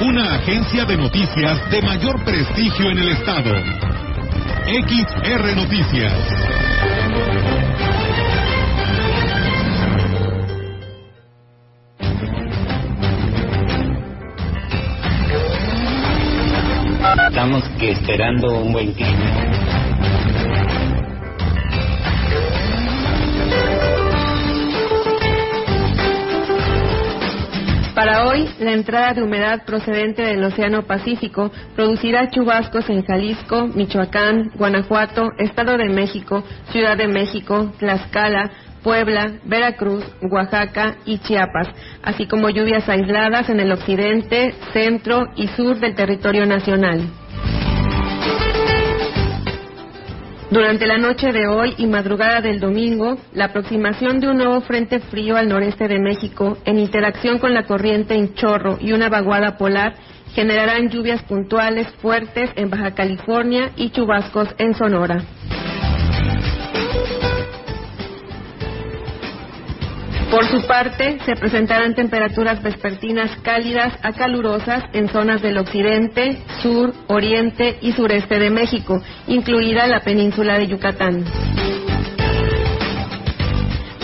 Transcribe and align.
Una 0.00 0.34
agencia 0.34 0.84
de 0.84 0.96
noticias 0.96 1.70
de 1.70 1.80
mayor 1.82 2.22
prestigio 2.24 2.90
en 2.90 2.98
el 2.98 3.08
estado. 3.10 3.54
XR 4.66 5.56
Noticias. 5.56 6.12
Estamos 17.28 17.64
esperando 17.80 18.60
un 18.60 18.72
buen 18.72 18.92
clima. 18.92 19.73
Para 28.04 28.26
hoy, 28.26 28.46
la 28.58 28.72
entrada 28.72 29.14
de 29.14 29.22
humedad 29.22 29.64
procedente 29.64 30.20
del 30.20 30.44
Océano 30.44 30.82
Pacífico 30.82 31.50
producirá 31.74 32.28
chubascos 32.28 32.90
en 32.90 33.02
Jalisco, 33.02 33.66
Michoacán, 33.68 34.50
Guanajuato, 34.56 35.30
Estado 35.38 35.78
de 35.78 35.88
México, 35.88 36.44
Ciudad 36.70 36.98
de 36.98 37.08
México, 37.08 37.72
Tlaxcala, 37.78 38.50
Puebla, 38.82 39.36
Veracruz, 39.46 40.04
Oaxaca 40.20 40.96
y 41.06 41.16
Chiapas, 41.16 41.68
así 42.02 42.26
como 42.26 42.50
lluvias 42.50 42.86
aisladas 42.90 43.48
en 43.48 43.60
el 43.60 43.72
occidente, 43.72 44.54
centro 44.74 45.28
y 45.34 45.48
sur 45.48 45.80
del 45.80 45.94
territorio 45.94 46.44
nacional. 46.44 47.08
Durante 50.54 50.86
la 50.86 50.98
noche 50.98 51.32
de 51.32 51.48
hoy 51.48 51.74
y 51.78 51.86
madrugada 51.86 52.40
del 52.40 52.60
domingo, 52.60 53.18
la 53.32 53.46
aproximación 53.46 54.20
de 54.20 54.28
un 54.28 54.36
nuevo 54.36 54.60
frente 54.60 55.00
frío 55.00 55.36
al 55.36 55.48
noreste 55.48 55.88
de 55.88 55.98
México, 55.98 56.58
en 56.64 56.78
interacción 56.78 57.40
con 57.40 57.52
la 57.52 57.64
corriente 57.64 58.14
en 58.14 58.34
chorro 58.34 58.78
y 58.80 58.92
una 58.92 59.08
vaguada 59.08 59.58
polar, 59.58 59.96
generarán 60.32 60.90
lluvias 60.90 61.24
puntuales 61.24 61.88
fuertes 62.00 62.50
en 62.54 62.70
Baja 62.70 62.92
California 62.94 63.72
y 63.74 63.90
chubascos 63.90 64.48
en 64.58 64.74
Sonora. 64.74 65.24
Por 70.34 70.48
su 70.48 70.66
parte, 70.66 71.18
se 71.24 71.36
presentarán 71.36 71.94
temperaturas 71.94 72.60
vespertinas 72.60 73.30
cálidas 73.42 73.96
a 74.02 74.10
calurosas 74.14 74.82
en 74.92 75.08
zonas 75.08 75.40
del 75.42 75.58
occidente, 75.58 76.42
sur, 76.60 76.92
oriente 77.06 77.78
y 77.80 77.92
sureste 77.92 78.40
de 78.40 78.50
México, 78.50 79.00
incluida 79.28 79.86
la 79.86 80.00
península 80.00 80.58
de 80.58 80.66
Yucatán. 80.66 81.24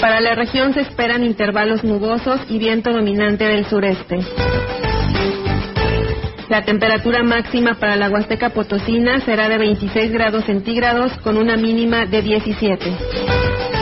Para 0.01 0.21
la 0.21 0.37
región 0.37 0.73
se 0.73 0.83
esperan 0.83 1.25
intervalos 1.25 1.83
nubosos 1.83 2.41
y 2.49 2.59
viento 2.59 2.93
dominante 2.93 3.47
del 3.47 3.67
sureste. 3.67 4.21
La 6.49 6.63
temperatura 6.65 7.25
máxima 7.25 7.75
para 7.75 7.97
la 7.97 8.09
Huasteca 8.09 8.51
Potosina 8.51 9.19
será 9.23 9.49
de 9.49 9.59
26 9.59 10.13
grados 10.13 10.45
centígrados 10.45 11.11
con 11.25 11.37
una 11.37 11.57
mínima 11.57 12.07
de 12.07 12.23
17. 12.23 13.80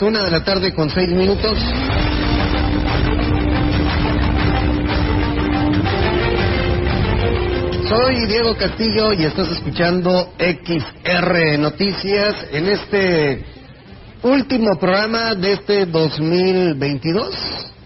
Una 0.00 0.24
de 0.24 0.30
la 0.30 0.42
tarde 0.42 0.72
con 0.74 0.88
seis 0.90 1.10
minutos. 1.10 1.56
Soy 7.88 8.26
Diego 8.26 8.56
Castillo 8.56 9.12
y 9.12 9.22
estás 9.24 9.52
escuchando 9.52 10.32
XR 10.38 11.58
Noticias 11.58 12.34
en 12.52 12.68
este 12.68 13.44
último 14.22 14.76
programa 14.78 15.36
de 15.36 15.52
este 15.52 15.86
2022, 15.86 17.38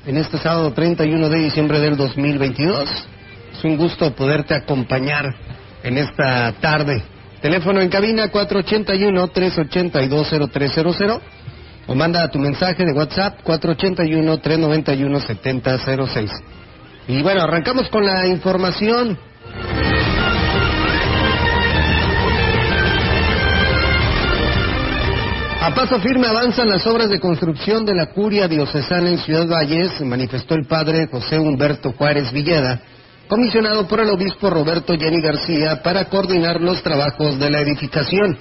en 0.07 0.17
este 0.17 0.39
sábado 0.39 0.73
31 0.73 1.29
de 1.29 1.39
diciembre 1.39 1.81
del 1.81 1.99
2022. 1.99 2.89
Es 3.53 3.63
un 3.65 3.77
gusto 3.77 4.15
poderte 4.15 4.55
acompañar 4.55 5.27
en 5.83 5.99
esta 5.99 6.53
tarde. 6.61 7.03
Teléfono 7.43 7.83
en 7.83 7.91
cabina 7.91 8.33
481-382-0300 8.33 11.21
o 11.87 11.95
manda 11.95 12.31
tu 12.31 12.39
mensaje 12.39 12.85
de 12.85 12.93
WhatsApp 12.93 13.41
481-391-7006. 13.45 16.31
Y 17.09 17.23
bueno, 17.23 17.43
arrancamos 17.43 17.89
con 17.89 18.05
la 18.05 18.27
información. 18.27 19.17
A 25.67 25.75
paso 25.75 25.99
firme 25.99 26.29
avanzan 26.29 26.69
las 26.69 26.87
obras 26.87 27.11
de 27.11 27.19
construcción 27.19 27.85
de 27.85 27.95
la 27.95 28.07
curia 28.07 28.47
diocesana 28.47 29.11
en 29.11 29.19
Ciudad 29.19 29.49
Valles, 29.49 30.01
manifestó 30.01 30.55
el 30.55 30.67
padre 30.67 31.09
José 31.11 31.41
Humberto 31.41 31.93
Juárez 31.93 32.31
Villeda, 32.31 32.81
comisionado 33.27 33.89
por 33.89 34.01
el 34.01 34.11
obispo 34.11 34.49
Roberto 34.49 34.95
Jenny 34.97 35.21
García 35.21 35.83
para 35.83 36.05
coordinar 36.05 36.61
los 36.61 36.85
trabajos 36.85 37.41
de 37.41 37.51
la 37.51 37.63
edificación. 37.63 38.39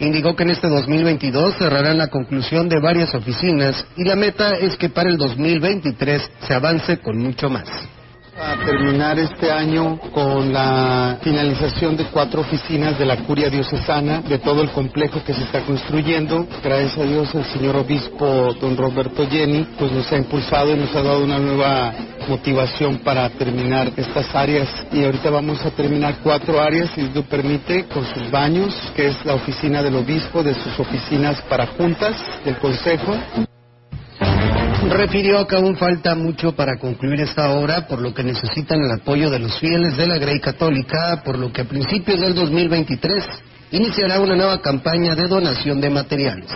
Indicó 0.00 0.36
que 0.36 0.44
en 0.44 0.50
este 0.50 0.68
2022 0.68 1.56
cerrarán 1.58 1.98
la 1.98 2.08
conclusión 2.08 2.68
de 2.68 2.80
varias 2.80 3.14
oficinas 3.14 3.84
y 3.96 4.04
la 4.04 4.14
meta 4.14 4.56
es 4.56 4.76
que 4.76 4.88
para 4.88 5.10
el 5.10 5.18
2023 5.18 6.30
se 6.46 6.54
avance 6.54 6.98
con 6.98 7.18
mucho 7.18 7.50
más 7.50 7.68
a 8.40 8.56
terminar 8.64 9.18
este 9.18 9.50
año 9.50 9.98
con 10.12 10.52
la 10.52 11.18
finalización 11.22 11.96
de 11.96 12.04
cuatro 12.06 12.42
oficinas 12.42 12.96
de 12.98 13.04
la 13.04 13.16
curia 13.16 13.50
diocesana, 13.50 14.20
de 14.20 14.38
todo 14.38 14.62
el 14.62 14.70
complejo 14.70 15.22
que 15.24 15.34
se 15.34 15.42
está 15.42 15.62
construyendo. 15.62 16.46
Gracias 16.62 16.98
a 16.98 17.02
Dios 17.02 17.34
el 17.34 17.44
señor 17.46 17.76
obispo 17.76 18.54
don 18.60 18.76
Roberto 18.76 19.28
Jenny 19.28 19.66
pues 19.78 19.90
nos 19.90 20.10
ha 20.12 20.16
impulsado 20.16 20.72
y 20.72 20.76
nos 20.76 20.94
ha 20.94 21.02
dado 21.02 21.24
una 21.24 21.38
nueva 21.38 21.92
motivación 22.28 22.98
para 22.98 23.28
terminar 23.30 23.90
estas 23.96 24.32
áreas 24.34 24.68
y 24.92 25.04
ahorita 25.04 25.30
vamos 25.30 25.64
a 25.64 25.70
terminar 25.70 26.18
cuatro 26.22 26.60
áreas 26.60 26.90
si 26.94 27.08
Dios 27.08 27.24
permite 27.24 27.86
con 27.86 28.04
sus 28.06 28.30
baños, 28.30 28.74
que 28.94 29.08
es 29.08 29.24
la 29.24 29.34
oficina 29.34 29.82
del 29.82 29.96
obispo, 29.96 30.44
de 30.44 30.54
sus 30.54 30.78
oficinas 30.78 31.40
para 31.48 31.66
juntas 31.66 32.14
del 32.44 32.56
consejo 32.58 33.16
refirió 34.90 35.46
que 35.46 35.56
aún 35.56 35.76
falta 35.76 36.14
mucho 36.14 36.52
para 36.54 36.78
concluir 36.78 37.20
esta 37.20 37.50
obra, 37.50 37.86
por 37.86 38.00
lo 38.00 38.14
que 38.14 38.22
necesitan 38.22 38.80
el 38.82 38.92
apoyo 38.92 39.30
de 39.30 39.38
los 39.38 39.58
fieles 39.58 39.96
de 39.96 40.06
la 40.06 40.18
Grey 40.18 40.40
Católica, 40.40 41.22
por 41.24 41.38
lo 41.38 41.52
que 41.52 41.62
a 41.62 41.64
principios 41.64 42.20
del 42.20 42.34
2023 42.34 43.24
iniciará 43.72 44.20
una 44.20 44.36
nueva 44.36 44.60
campaña 44.60 45.14
de 45.14 45.28
donación 45.28 45.80
de 45.80 45.90
materiales. 45.90 46.50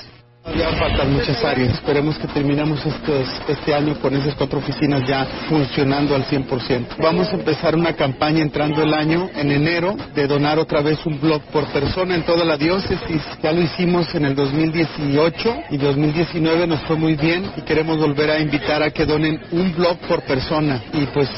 Todavía 0.45 0.73
faltan 0.77 1.13
muchas 1.13 1.45
áreas. 1.45 1.75
Esperemos 1.75 2.19
que 2.19 2.27
terminamos 2.27 2.85
estos, 2.85 3.29
este 3.49 3.75
año 3.75 3.95
con 4.01 4.15
esas 4.17 4.35
cuatro 4.35 4.59
oficinas 4.59 5.07
ya 5.07 5.25
funcionando 5.49 6.17
al 6.17 6.25
100%. 6.27 6.97
Vamos 6.99 7.29
a 7.29 7.37
empezar 7.37 7.77
una 7.77 7.95
campaña 7.95 8.43
entrando 8.43 8.83
el 8.83 8.93
año 8.93 9.31
en 9.37 9.53
enero 9.53 9.97
de 10.15 10.27
donar 10.27 10.59
otra 10.59 10.81
vez 10.81 10.99
un 11.07 11.21
blog 11.21 11.43
por 11.53 11.67
persona 11.67 12.17
en 12.17 12.25
toda 12.25 12.45
la 12.45 12.57
diócesis. 12.57 13.23
Ya 13.41 13.53
lo 13.53 13.63
hicimos 13.63 14.13
en 14.15 14.25
el 14.25 14.35
2018 14.35 15.63
y 15.71 15.77
2019 15.77 16.67
nos 16.67 16.81
fue 16.83 16.97
muy 16.97 17.15
bien 17.15 17.51
y 17.57 17.63
queremos 17.63 17.99
volver 17.99 18.31
a 18.31 18.41
invitar 18.41 18.83
a 18.83 18.91
que 18.91 19.07
donen 19.07 19.41
un 19.53 19.73
blog 19.75 19.97
por 20.09 20.23
persona. 20.23 20.83
Y 20.93 21.07
pues 21.07 21.29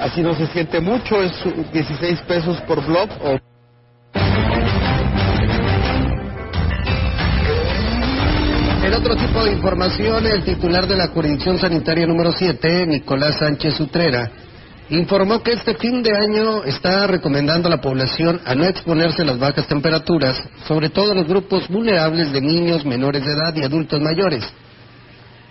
así 0.00 0.20
no 0.20 0.34
se 0.34 0.48
siente 0.48 0.80
mucho, 0.80 1.22
es 1.22 1.32
16 1.72 2.20
pesos 2.22 2.60
por 2.62 2.84
blog 2.84 3.08
o 3.22 3.47
otro 9.10 9.26
tipo 9.26 9.42
de 9.42 9.52
información, 9.52 10.26
el 10.26 10.44
titular 10.44 10.86
de 10.86 10.94
la 10.94 11.08
jurisdicción 11.08 11.58
sanitaria 11.58 12.06
número 12.06 12.30
7, 12.30 12.86
Nicolás 12.86 13.38
Sánchez 13.38 13.80
Utrera, 13.80 14.30
informó 14.90 15.42
que 15.42 15.52
este 15.52 15.76
fin 15.76 16.02
de 16.02 16.14
año 16.14 16.62
está 16.64 17.06
recomendando 17.06 17.68
a 17.68 17.70
la 17.70 17.80
población 17.80 18.38
a 18.44 18.54
no 18.54 18.64
exponerse 18.64 19.22
a 19.22 19.24
las 19.24 19.38
bajas 19.38 19.66
temperaturas, 19.66 20.36
sobre 20.66 20.90
todo 20.90 21.14
los 21.14 21.26
grupos 21.26 21.68
vulnerables 21.68 22.32
de 22.32 22.42
niños 22.42 22.84
menores 22.84 23.24
de 23.24 23.32
edad 23.32 23.54
y 23.56 23.64
adultos 23.64 23.98
mayores. 23.98 24.44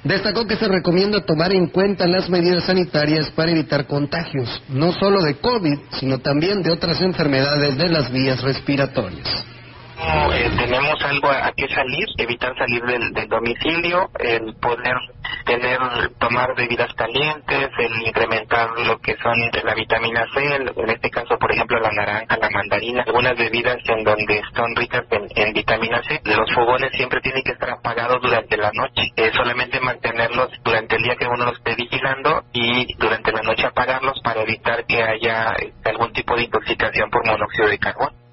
Destacó 0.04 0.46
que 0.46 0.58
se 0.58 0.68
recomienda 0.68 1.26
tomar 1.26 1.52
en 1.52 1.66
cuenta 1.68 2.06
las 2.06 2.30
medidas 2.30 2.64
sanitarias 2.66 3.32
para 3.32 3.50
evitar 3.50 3.88
contagios, 3.88 4.62
no 4.70 4.92
solo 4.92 5.24
de 5.24 5.34
COVID, 5.38 5.80
sino 6.00 6.20
también 6.20 6.62
de 6.62 6.72
otras 6.72 7.02
enfermedades 7.02 7.76
de 7.76 7.90
las 7.90 8.12
vías 8.12 8.40
respiratorias. 8.44 9.57
Eh, 10.00 10.52
tenemos 10.56 11.04
algo 11.04 11.30
a, 11.30 11.52
qué 11.54 11.68
salir, 11.70 12.06
evitar 12.18 12.56
salir 12.56 12.84
del, 12.84 13.28
domicilio, 13.28 14.12
el 14.20 14.54
poder 14.56 14.96
tener, 15.46 15.80
tomar 16.20 16.56
bebidas 16.56 16.94
calientes, 16.94 17.70
el 17.80 18.08
incrementar 18.08 18.70
lo 18.86 19.00
que 19.00 19.16
son 19.18 19.34
la 19.64 19.74
vitamina 19.74 20.26
C, 20.34 20.56
en 20.56 20.90
este 20.90 21.10
caso, 21.10 21.38
por 21.40 21.52
ejemplo, 21.52 21.80
la 21.80 21.92
naranja, 21.92 22.38
la 22.38 22.50
mandarina, 22.50 23.04
algunas 23.08 23.36
bebidas 23.38 23.78
en 23.88 24.04
donde 24.04 24.42
son 24.56 24.76
ricas 24.76 25.04
en, 25.10 25.54
vitamina 25.54 26.02
C. 26.04 26.22
Los 26.26 26.54
fogones 26.54 26.92
siempre 26.94 27.20
tienen 27.22 27.42
que 27.44 27.54
estar 27.54 27.72
apagados 27.72 28.22
durante 28.22 28.56
la 28.56 28.72
noche, 28.74 29.12
eh, 29.16 29.32
solamente 29.34 29.80
mantenerlos 29.80 30.50
durante 30.64 30.96
el 30.98 31.04
día 31.04 31.16
que 31.16 31.26
uno 31.26 31.46
los 31.46 31.58
esté 31.58 31.76
vigilando 31.76 32.44
y 32.54 32.94
durante 32.98 33.32
la 33.32 33.42
noche 33.42 33.66
apagarlos 33.66 34.20
para 34.24 34.42
evitar 34.42 34.86
que 34.86 35.02
haya 35.02 35.56
algún 35.86 36.14
tipo 36.14 36.36
de 36.36 36.44
intoxicación 36.44 37.10
por 37.10 37.26
monóxido 37.26 37.68
de 37.68 37.80
carbono. 37.80 38.28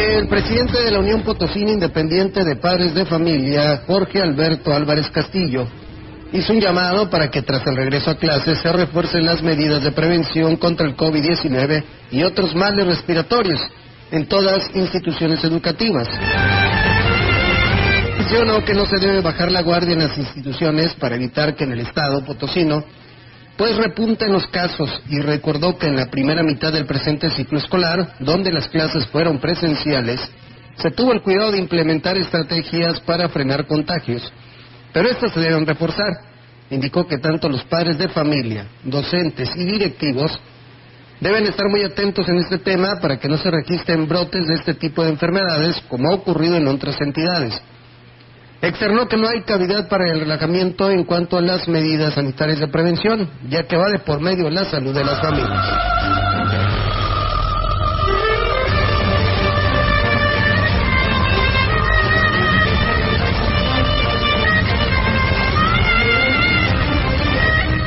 El 0.00 0.28
presidente 0.28 0.82
de 0.82 0.90
la 0.90 0.98
Unión 0.98 1.20
Potosina 1.20 1.72
Independiente 1.72 2.42
de 2.42 2.56
Padres 2.56 2.94
de 2.94 3.04
Familia, 3.04 3.82
Jorge 3.86 4.22
Alberto 4.22 4.72
Álvarez 4.72 5.10
Castillo, 5.10 5.66
hizo 6.32 6.54
un 6.54 6.60
llamado 6.60 7.10
para 7.10 7.30
que 7.30 7.42
tras 7.42 7.66
el 7.66 7.76
regreso 7.76 8.10
a 8.10 8.16
clases 8.16 8.60
se 8.60 8.72
refuercen 8.72 9.26
las 9.26 9.42
medidas 9.42 9.82
de 9.82 9.92
prevención 9.92 10.56
contra 10.56 10.86
el 10.86 10.96
COVID-19 10.96 11.84
y 12.12 12.22
otros 12.22 12.54
males 12.54 12.86
respiratorios 12.86 13.60
en 14.10 14.26
todas 14.26 14.74
instituciones 14.74 15.44
educativas. 15.44 16.08
Mencionó 18.18 18.64
que 18.64 18.74
no 18.74 18.86
se 18.86 18.98
debe 18.98 19.20
bajar 19.20 19.52
la 19.52 19.60
guardia 19.60 19.92
en 19.92 19.98
las 19.98 20.16
instituciones 20.16 20.94
para 20.94 21.16
evitar 21.16 21.54
que 21.54 21.64
en 21.64 21.72
el 21.72 21.80
Estado 21.80 22.24
potosino 22.24 22.84
pues 23.60 23.76
repunten 23.76 24.32
los 24.32 24.46
casos 24.46 25.02
y 25.10 25.20
recordó 25.20 25.76
que 25.76 25.86
en 25.86 25.94
la 25.94 26.06
primera 26.06 26.42
mitad 26.42 26.72
del 26.72 26.86
presente 26.86 27.28
ciclo 27.28 27.58
escolar, 27.58 28.14
donde 28.18 28.50
las 28.50 28.66
clases 28.68 29.06
fueron 29.08 29.38
presenciales, 29.38 30.18
se 30.76 30.90
tuvo 30.92 31.12
el 31.12 31.20
cuidado 31.20 31.52
de 31.52 31.58
implementar 31.58 32.16
estrategias 32.16 33.00
para 33.00 33.28
frenar 33.28 33.66
contagios, 33.66 34.32
pero 34.94 35.10
estas 35.10 35.34
se 35.34 35.40
deben 35.40 35.66
reforzar. 35.66 36.08
Indicó 36.70 37.06
que 37.06 37.18
tanto 37.18 37.50
los 37.50 37.62
padres 37.64 37.98
de 37.98 38.08
familia, 38.08 38.66
docentes 38.82 39.50
y 39.54 39.64
directivos 39.66 40.40
deben 41.20 41.44
estar 41.44 41.68
muy 41.68 41.82
atentos 41.82 42.26
en 42.30 42.38
este 42.38 42.56
tema 42.56 42.98
para 42.98 43.18
que 43.18 43.28
no 43.28 43.36
se 43.36 43.50
registren 43.50 44.08
brotes 44.08 44.46
de 44.46 44.54
este 44.54 44.72
tipo 44.72 45.04
de 45.04 45.10
enfermedades 45.10 45.78
como 45.86 46.08
ha 46.08 46.14
ocurrido 46.14 46.56
en 46.56 46.66
otras 46.66 46.98
entidades. 47.02 47.60
Externó 48.62 49.08
que 49.08 49.16
no 49.16 49.26
hay 49.26 49.40
cavidad 49.42 49.88
para 49.88 50.06
el 50.10 50.20
relajamiento 50.20 50.90
en 50.90 51.04
cuanto 51.04 51.38
a 51.38 51.40
las 51.40 51.66
medidas 51.66 52.12
sanitarias 52.12 52.58
de 52.58 52.68
prevención, 52.68 53.28
ya 53.48 53.66
que 53.66 53.76
va 53.76 53.88
de 53.88 54.00
por 54.00 54.20
medio 54.20 54.50
la 54.50 54.66
salud 54.66 54.94
de 54.94 55.04
las 55.04 55.18
familias. 55.20 55.90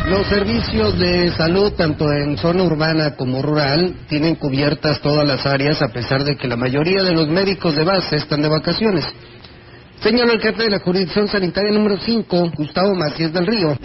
Los 0.10 0.28
servicios 0.28 0.98
de 0.98 1.32
salud, 1.32 1.74
tanto 1.74 2.06
en 2.12 2.38
zona 2.38 2.64
urbana 2.64 3.16
como 3.16 3.42
rural, 3.42 3.96
tienen 4.08 4.36
cubiertas 4.36 5.02
todas 5.02 5.28
las 5.28 5.46
áreas 5.46 5.82
a 5.84 5.90
pesar 5.90 6.24
de 6.24 6.36
que 6.36 6.48
la 6.48 6.56
mayoría 6.56 7.04
de 7.04 7.14
los 7.14 7.28
médicos 7.28 7.76
de 7.76 7.84
base 7.84 8.16
están 8.16 8.42
de 8.42 8.50
vacaciones. 8.50 9.06
Señaló 10.04 10.34
el 10.34 10.42
jefe 10.42 10.64
de 10.64 10.70
la 10.70 10.80
jurisdicción 10.80 11.28
sanitaria 11.28 11.72
número 11.72 11.98
5, 11.98 12.52
Gustavo 12.56 12.94
Macías 12.94 13.32
del 13.32 13.48
Río. 13.48 13.78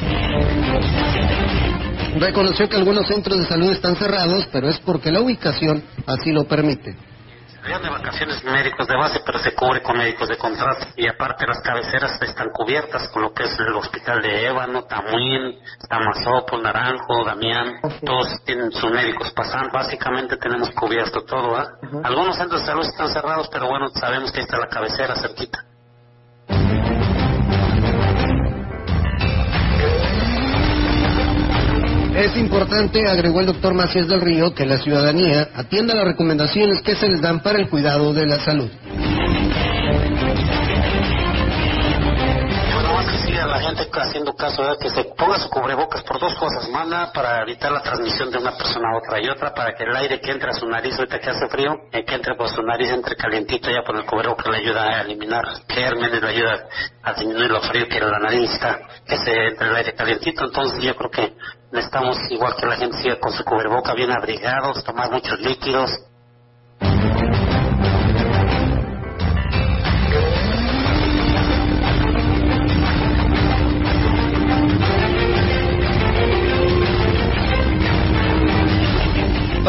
Reconoció 2.18 2.68
que 2.68 2.76
algunos 2.76 3.06
centros 3.06 3.38
de 3.38 3.46
salud 3.46 3.70
están 3.70 3.96
cerrados, 3.96 4.48
pero 4.52 4.68
es 4.68 4.78
porque 4.80 5.12
la 5.12 5.20
ubicación 5.20 5.82
así 6.06 6.32
lo 6.32 6.44
permite 6.44 6.96
de 7.76 7.90
vacaciones 7.90 8.42
médicos 8.44 8.88
de 8.88 8.96
base, 8.96 9.20
pero 9.26 9.38
se 9.38 9.54
cubre 9.54 9.82
con 9.82 9.98
médicos 9.98 10.26
de 10.28 10.38
contrato. 10.38 10.86
Y 10.96 11.06
aparte 11.06 11.46
las 11.46 11.60
cabeceras 11.60 12.20
están 12.22 12.48
cubiertas 12.50 13.08
con 13.10 13.22
lo 13.22 13.32
que 13.32 13.44
es 13.44 13.58
el 13.58 13.74
hospital 13.74 14.22
de 14.22 14.46
Ébano, 14.46 14.84
Tamuín, 14.84 15.58
Tamazopo, 15.86 16.56
Naranjo, 16.56 17.24
Damián. 17.26 17.74
Todos 18.04 18.42
tienen 18.44 18.72
sus 18.72 18.90
médicos 18.90 19.30
pasando. 19.32 19.70
Básicamente 19.72 20.38
tenemos 20.38 20.70
cubierto 20.70 21.24
todo. 21.24 21.56
¿ah? 21.56 21.68
Algunos 22.04 22.36
centros 22.36 22.62
de 22.62 22.66
salud 22.66 22.86
están 22.86 23.10
cerrados, 23.10 23.48
pero 23.52 23.68
bueno, 23.68 23.88
sabemos 23.88 24.32
que 24.32 24.40
está 24.40 24.58
la 24.58 24.68
cabecera 24.68 25.14
cerquita. 25.16 25.67
Es 32.18 32.36
importante, 32.36 33.06
agregó 33.06 33.40
el 33.40 33.46
doctor 33.46 33.74
Macías 33.74 34.08
del 34.08 34.20
Río, 34.20 34.52
que 34.54 34.66
la 34.66 34.78
ciudadanía 34.78 35.50
atienda 35.54 35.94
las 35.94 36.04
recomendaciones 36.04 36.82
que 36.82 36.96
se 36.96 37.08
les 37.08 37.20
dan 37.20 37.40
para 37.40 37.58
el 37.58 37.68
cuidado 37.68 38.12
de 38.12 38.26
la 38.26 38.40
salud. 38.40 38.68
La 43.34 43.60
gente 43.60 43.88
haciendo 43.92 44.34
caso 44.34 44.62
de 44.62 44.76
que 44.78 44.90
se 44.90 45.04
ponga 45.04 45.38
su 45.38 45.48
cubrebocas 45.50 46.02
por 46.02 46.18
dos 46.18 46.34
cosas. 46.36 46.68
Mana 46.70 47.10
para 47.12 47.42
evitar 47.42 47.70
la 47.70 47.82
transmisión 47.82 48.30
de 48.30 48.38
una 48.38 48.56
persona 48.56 48.90
a 48.90 48.98
otra 48.98 49.20
y 49.22 49.28
otra 49.28 49.54
para 49.54 49.74
que 49.74 49.84
el 49.84 49.94
aire 49.96 50.20
que 50.20 50.30
entre 50.30 50.50
a 50.50 50.54
su 50.54 50.66
nariz 50.66 50.98
ahorita 50.98 51.18
que 51.18 51.30
hace 51.30 51.48
frío, 51.48 51.74
eh, 51.92 52.04
que 52.04 52.14
entre 52.14 52.34
por 52.34 52.48
su 52.48 52.62
nariz 52.62 52.90
entre 52.90 53.16
calientito 53.16 53.70
ya 53.70 53.82
por 53.82 53.96
el 53.96 54.06
cubrebocas 54.06 54.46
le 54.48 54.58
ayuda 54.58 54.82
a 54.82 55.00
eliminar 55.02 55.44
gérmenes, 55.68 56.22
le 56.22 56.28
ayuda 56.28 56.68
a 57.02 57.12
disminuir 57.14 57.50
lo 57.50 57.60
frío 57.62 57.86
que 57.88 58.00
la 58.00 58.18
nariz 58.18 58.50
está, 58.50 58.78
que 59.06 59.16
se 59.18 59.32
entre 59.32 59.68
el 59.68 59.76
aire 59.76 59.94
calientito. 59.94 60.44
Entonces 60.44 60.82
yo 60.82 60.96
creo 60.96 61.10
que 61.10 61.34
necesitamos 61.72 62.18
igual 62.30 62.54
que 62.56 62.66
la 62.66 62.76
gente 62.76 62.96
siga 62.98 63.18
con 63.20 63.32
su 63.32 63.44
cubreboca 63.44 63.94
bien 63.94 64.10
abrigados, 64.10 64.82
tomar 64.84 65.10
muchos 65.10 65.38
líquidos, 65.40 65.90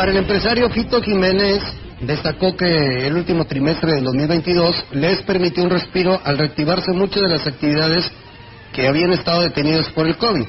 El 0.09 0.17
empresario 0.17 0.67
Fito 0.71 1.03
Jiménez, 1.03 1.61
destacó 2.01 2.57
que 2.57 3.05
el 3.05 3.15
último 3.15 3.45
trimestre 3.45 3.93
del 3.93 4.05
2022 4.05 4.85
les 4.93 5.21
permitió 5.21 5.63
un 5.63 5.69
respiro 5.69 6.19
al 6.23 6.35
reactivarse 6.35 6.93
muchas 6.93 7.21
de 7.21 7.29
las 7.29 7.45
actividades 7.45 8.09
que 8.73 8.87
habían 8.87 9.11
estado 9.11 9.43
detenidas 9.43 9.87
por 9.89 10.07
el 10.07 10.17
COVID. 10.17 10.47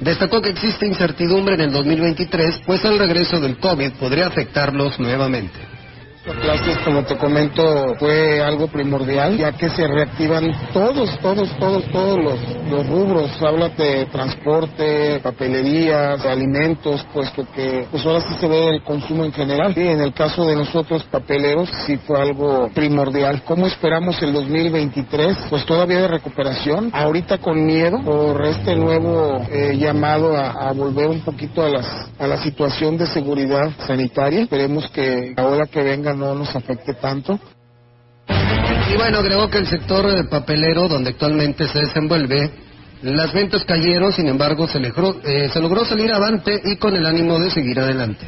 Destacó 0.00 0.40
que 0.40 0.48
existe 0.48 0.86
incertidumbre 0.86 1.56
en 1.56 1.60
el 1.60 1.70
2023, 1.72 2.62
pues 2.64 2.82
el 2.86 2.98
regreso 2.98 3.38
del 3.40 3.58
COVID 3.58 3.90
podría 4.00 4.26
afectarlos 4.26 4.98
nuevamente 4.98 5.77
clases, 6.36 6.78
como 6.84 7.04
te 7.04 7.16
comento, 7.16 7.94
fue 7.98 8.42
algo 8.42 8.68
primordial, 8.68 9.36
ya 9.36 9.52
que 9.52 9.68
se 9.70 9.86
reactivan 9.86 10.70
todos, 10.72 11.18
todos, 11.20 11.48
todos, 11.58 11.84
todos 11.92 12.18
los, 12.18 12.38
los 12.70 12.86
rubros. 12.88 13.30
Habla 13.42 13.70
de 13.70 14.06
transporte, 14.06 15.20
papelería, 15.20 16.16
de 16.16 16.28
alimentos, 16.28 17.06
puesto 17.12 17.46
que 17.54 17.86
pues 17.90 18.04
ahora 18.04 18.20
sí 18.20 18.34
se 18.38 18.48
ve 18.48 18.68
el 18.68 18.82
consumo 18.82 19.24
en 19.24 19.32
general. 19.32 19.72
Y 19.76 19.88
en 19.88 20.00
el 20.00 20.12
caso 20.12 20.44
de 20.46 20.56
nosotros, 20.56 21.04
papeleros, 21.04 21.68
sí 21.86 21.96
fue 21.98 22.20
algo 22.20 22.68
primordial. 22.74 23.42
¿Cómo 23.44 23.66
esperamos 23.66 24.20
el 24.22 24.32
2023? 24.32 25.36
Pues 25.50 25.64
todavía 25.64 26.02
de 26.02 26.08
recuperación. 26.08 26.90
Ahorita 26.92 27.38
con 27.38 27.64
miedo 27.64 28.00
por 28.04 28.44
este 28.44 28.74
nuevo 28.76 29.40
eh, 29.50 29.76
llamado 29.76 30.36
a, 30.36 30.68
a, 30.68 30.72
volver 30.72 31.08
un 31.08 31.20
poquito 31.20 31.62
a, 31.62 31.68
las, 31.68 31.86
a 32.18 32.26
la 32.26 32.36
situación 32.42 32.96
de 32.96 33.06
seguridad 33.06 33.70
sanitaria. 33.86 34.42
Esperemos 34.42 34.88
que 34.90 35.34
ahora 35.36 35.66
que 35.66 35.82
vengan 35.82 36.17
no 36.18 36.34
nos 36.34 36.54
afecte 36.54 36.94
tanto. 36.94 37.38
Y 38.28 38.96
bueno, 38.96 39.18
agregó 39.18 39.48
que 39.48 39.58
el 39.58 39.66
sector 39.66 40.28
papelero 40.28 40.88
donde 40.88 41.10
actualmente 41.10 41.66
se 41.68 41.78
desenvuelve, 41.78 42.50
las 43.02 43.32
ventas 43.32 43.64
cayeron, 43.64 44.12
sin 44.12 44.28
embargo 44.28 44.66
se, 44.66 44.78
eh, 44.78 45.48
se 45.52 45.60
logró 45.60 45.84
salir 45.84 46.12
avante 46.12 46.60
y 46.64 46.76
con 46.76 46.96
el 46.96 47.06
ánimo 47.06 47.38
de 47.38 47.50
seguir 47.50 47.78
adelante. 47.78 48.26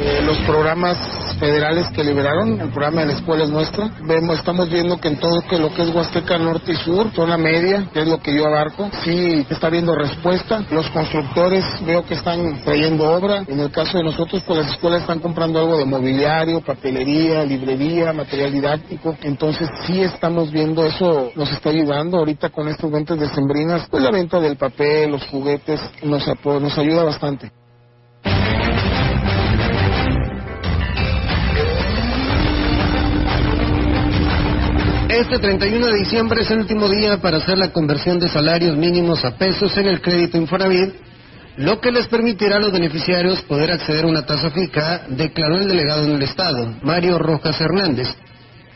Eh, 0.00 0.22
los 0.22 0.38
programas 0.38 0.96
federales 1.40 1.88
que 1.88 2.04
liberaron, 2.04 2.60
el 2.60 2.68
programa 2.70 3.00
de 3.00 3.08
la 3.08 3.12
escuela 3.14 3.42
es 3.42 3.50
nuestra. 3.50 3.90
Vemos, 4.02 4.38
estamos 4.38 4.70
viendo 4.70 5.00
que 5.00 5.08
en 5.08 5.16
todo 5.16 5.40
que 5.42 5.58
lo 5.58 5.74
que 5.74 5.82
es 5.82 5.88
Huasteca 5.92 6.38
Norte 6.38 6.72
y 6.72 6.76
Sur, 6.76 7.10
zona 7.12 7.36
media, 7.36 7.88
que 7.92 8.02
es 8.02 8.06
lo 8.06 8.20
que 8.20 8.32
yo 8.32 8.46
abarco, 8.46 8.88
sí 9.02 9.44
está 9.50 9.66
habiendo 9.66 9.96
respuesta. 9.96 10.64
Los 10.70 10.88
constructores 10.90 11.64
veo 11.84 12.06
que 12.06 12.14
están 12.14 12.60
trayendo 12.62 13.10
obra. 13.10 13.42
En 13.48 13.58
el 13.58 13.72
caso 13.72 13.98
de 13.98 14.04
nosotros, 14.04 14.40
pues 14.46 14.60
las 14.60 14.70
escuelas 14.70 15.00
están 15.00 15.18
comprando 15.18 15.58
algo 15.58 15.76
de 15.76 15.84
mobiliario, 15.84 16.60
papelería, 16.60 17.42
librería, 17.42 18.12
material 18.12 18.52
didáctico. 18.52 19.16
Entonces 19.22 19.68
sí 19.84 20.00
estamos 20.00 20.52
viendo 20.52 20.86
eso, 20.86 21.32
nos 21.34 21.50
está 21.50 21.70
ayudando 21.70 22.18
ahorita 22.18 22.50
con 22.50 22.68
estos 22.68 22.88
ventas 22.88 23.18
de 23.18 23.28
sembrinas, 23.30 23.88
pues 23.90 24.04
la 24.04 24.12
venta 24.12 24.38
del 24.38 24.56
papel, 24.56 25.10
los 25.10 25.26
juguetes, 25.26 25.80
nos, 26.04 26.24
nos 26.44 26.78
ayuda 26.78 27.02
bastante. 27.02 27.57
Este 35.18 35.40
31 35.40 35.84
de 35.84 35.98
diciembre 35.98 36.42
es 36.42 36.50
el 36.52 36.60
último 36.60 36.88
día 36.88 37.20
para 37.20 37.38
hacer 37.38 37.58
la 37.58 37.72
conversión 37.72 38.20
de 38.20 38.28
salarios 38.28 38.76
mínimos 38.76 39.24
a 39.24 39.32
pesos 39.32 39.76
en 39.76 39.88
el 39.88 40.00
crédito 40.00 40.38
Infonavit, 40.38 40.94
lo 41.56 41.80
que 41.80 41.90
les 41.90 42.06
permitirá 42.06 42.58
a 42.58 42.60
los 42.60 42.70
beneficiarios 42.70 43.42
poder 43.42 43.72
acceder 43.72 44.04
a 44.04 44.06
una 44.06 44.24
tasa 44.24 44.48
fija, 44.50 45.06
declaró 45.08 45.56
el 45.56 45.66
delegado 45.66 46.04
en 46.04 46.12
el 46.12 46.22
Estado, 46.22 46.72
Mario 46.82 47.18
Rojas 47.18 47.60
Hernández. 47.60 48.06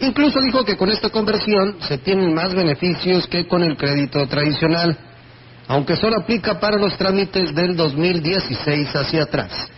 Incluso 0.00 0.40
dijo 0.40 0.64
que 0.64 0.76
con 0.76 0.90
esta 0.90 1.10
conversión 1.10 1.76
se 1.86 1.98
tienen 1.98 2.34
más 2.34 2.52
beneficios 2.52 3.28
que 3.28 3.46
con 3.46 3.62
el 3.62 3.76
crédito 3.76 4.26
tradicional, 4.26 4.98
aunque 5.68 5.94
solo 5.94 6.16
aplica 6.16 6.58
para 6.58 6.76
los 6.76 6.98
trámites 6.98 7.54
del 7.54 7.76
2016 7.76 8.96
hacia 8.96 9.22
atrás 9.22 9.70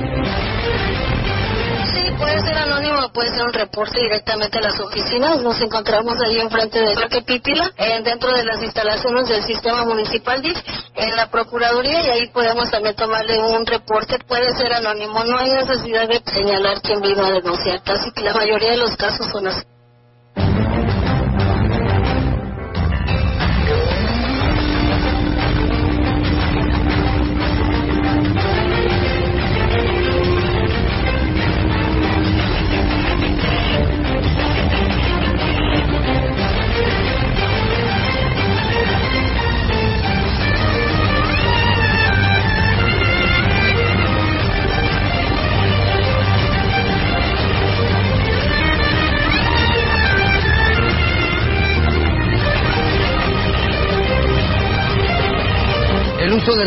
Puede 2.18 2.42
ser 2.42 2.58
anónimo, 2.58 3.12
puede 3.14 3.30
ser 3.30 3.46
un 3.46 3.54
reporte 3.54 4.00
directamente 4.00 4.58
a 4.58 4.62
las 4.62 4.80
oficinas. 4.80 5.40
Nos 5.44 5.62
encontramos 5.62 6.20
ahí 6.20 6.40
enfrente 6.40 6.80
del 6.80 6.96
Parque 6.96 7.22
Pípila, 7.22 7.72
eh, 7.78 8.02
dentro 8.04 8.32
de 8.36 8.44
las 8.44 8.62
instalaciones 8.64 9.28
del 9.30 9.44
sistema 9.44 9.86
municipal 9.86 10.42
en 10.96 11.16
la 11.16 11.30
Procuraduría, 11.30 12.02
y 12.02 12.10
ahí 12.10 12.28
podemos 12.30 12.72
también 12.72 12.96
tomarle 12.96 13.38
un 13.38 13.68
reporte. 13.68 14.18
Puede 14.28 14.52
ser 14.56 14.74
anónimo, 14.74 15.24
no 15.26 15.38
hay 15.38 15.52
necesidad 15.52 16.08
de 16.08 16.20
señalar 16.26 16.82
quién 16.82 17.02
vino 17.02 17.24
a 17.24 17.32
denunciar. 17.32 17.84
Casi 17.84 18.12
que 18.12 18.24
la 18.24 18.34
mayoría 18.34 18.72
de 18.72 18.78
los 18.78 18.98
casos 18.98 19.28
son 19.32 19.48
así. 19.48 19.64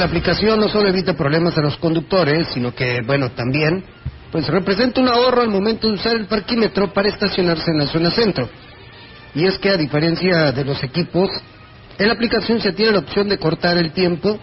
La 0.01 0.07
aplicación 0.07 0.59
no 0.59 0.69
solo 0.71 0.89
evita 0.89 1.13
problemas 1.13 1.59
a 1.59 1.61
los 1.61 1.77
conductores, 1.77 2.49
sino 2.55 2.75
que, 2.75 3.03
bueno, 3.07 3.33
también, 3.33 3.85
pues 4.33 4.47
representa 4.49 4.99
un 4.99 5.09
ahorro 5.09 5.43
al 5.43 5.51
momento 5.51 5.87
de 5.87 5.93
usar 5.93 6.17
el 6.17 6.25
parquímetro 6.25 6.91
para 6.95 7.11
estacionarse 7.11 7.71
en 7.71 7.79
la 7.79 7.87
zona 7.87 8.11
centro. 8.11 8.49
Y 9.35 9.45
es 9.45 9.59
que 9.59 9.69
a 9.69 9.77
diferencia 9.77 10.53
de 10.53 10.65
los 10.65 10.83
equipos, 10.83 11.29
en 11.99 12.09
la 12.09 12.15
aplicación 12.15 12.61
se 12.61 12.73
tiene 12.73 12.93
la 12.93 13.01
opción 13.01 13.29
de 13.29 13.37
cortar 13.37 13.77
el 13.77 13.93
tiempo 13.93 14.39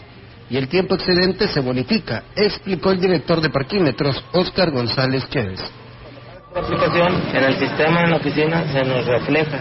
y 0.47 0.57
el 0.57 0.67
tiempo 0.67 0.93
excedente 0.93 1.47
se 1.47 1.59
bonifica, 1.59 2.25
explicó 2.35 2.91
el 2.91 2.99
director 2.99 3.41
de 3.41 3.49
parquímetros, 3.49 4.23
Oscar 4.33 4.69
González 4.69 5.27
Chávez. 5.27 5.59
La 6.57 6.63
aplicación 6.63 7.21
en 7.35 7.43
el 7.43 7.53
sistema 7.59 8.01
en 8.01 8.09
la 8.09 8.15
oficina 8.15 8.63
se 8.73 8.83
nos 8.83 9.05
refleja. 9.05 9.59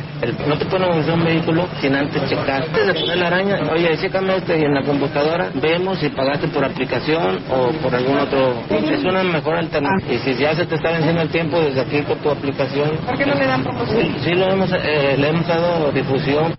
no 0.49 0.57
te 0.57 0.65
ponemos 0.65 1.07
un 1.07 1.25
vehículo 1.25 1.69
sin 1.79 1.95
antes 1.95 2.27
checar. 2.27 2.63
Antes 2.63 2.87
de 2.87 2.95
poner 2.95 3.19
la 3.19 3.27
araña, 3.27 3.61
oye, 3.71 3.99
chécame 3.99 4.37
este 4.39 4.59
y 4.59 4.65
en 4.65 4.73
la 4.73 4.83
computadora 4.83 5.51
vemos 5.57 5.99
si 5.99 6.09
pagaste 6.09 6.49
por 6.49 6.65
aplicación 6.65 7.43
o 7.51 7.69
por 7.83 7.95
algún 7.95 8.17
otro. 8.19 8.63
Es 8.71 9.05
una 9.05 9.23
mejor 9.25 9.57
alternativa. 9.57 10.11
Y 10.11 10.17
si 10.21 10.37
ya 10.37 10.55
se 10.55 10.65
te 10.65 10.77
está 10.77 10.93
venciendo 10.93 11.21
el 11.21 11.29
tiempo 11.29 11.61
desde 11.61 11.83
aquí 11.83 12.01
con 12.01 12.17
tu 12.21 12.31
aplicación. 12.31 12.97
¿Por 13.05 13.19
qué 13.19 13.27
no 13.27 13.35
le 13.35 13.47
dan 13.47 13.63
promoción? 13.63 14.17
Sí, 14.25 14.31
lo 14.31 14.51
hemos, 14.51 14.73
eh, 14.73 15.17
le 15.19 15.29
hemos 15.29 15.47
dado 15.47 15.93
difusión. 15.93 16.57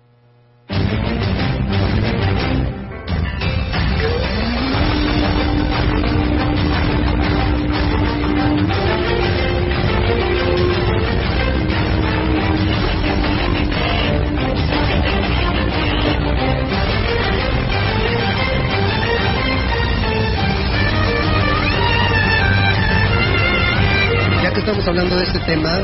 De 25.18 25.24
este 25.24 25.40
tema, 25.40 25.80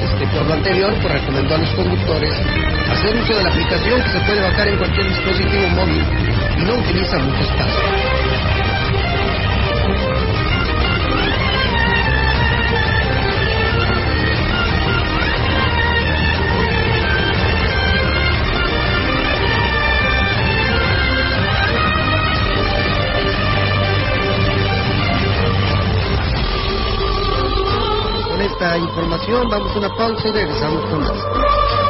este, 0.00 0.26
por 0.28 0.46
lo 0.46 0.54
anterior, 0.54 0.94
pues 1.02 1.12
recomendó 1.12 1.54
a 1.54 1.58
los 1.58 1.68
conductores 1.74 2.32
hacer 2.90 3.16
uso 3.16 3.34
de 3.34 3.42
la 3.42 3.50
aplicación 3.50 4.02
que 4.02 4.08
se 4.08 4.20
puede 4.20 4.40
bajar 4.40 4.68
en 4.68 4.78
cualquier 4.78 5.08
dispositivo 5.08 5.68
móvil 5.68 6.02
y 6.56 6.64
no 6.64 6.74
utiliza 6.76 7.18
mucho 7.18 7.42
espacio. 7.42 8.19
Información. 28.80 29.48
Vamos 29.48 29.74
a 29.74 29.78
una 29.78 29.96
pausa 29.96 30.28
y 30.28 30.32
regresamos 30.32 30.84
con 30.86 31.00
más. 31.00 31.89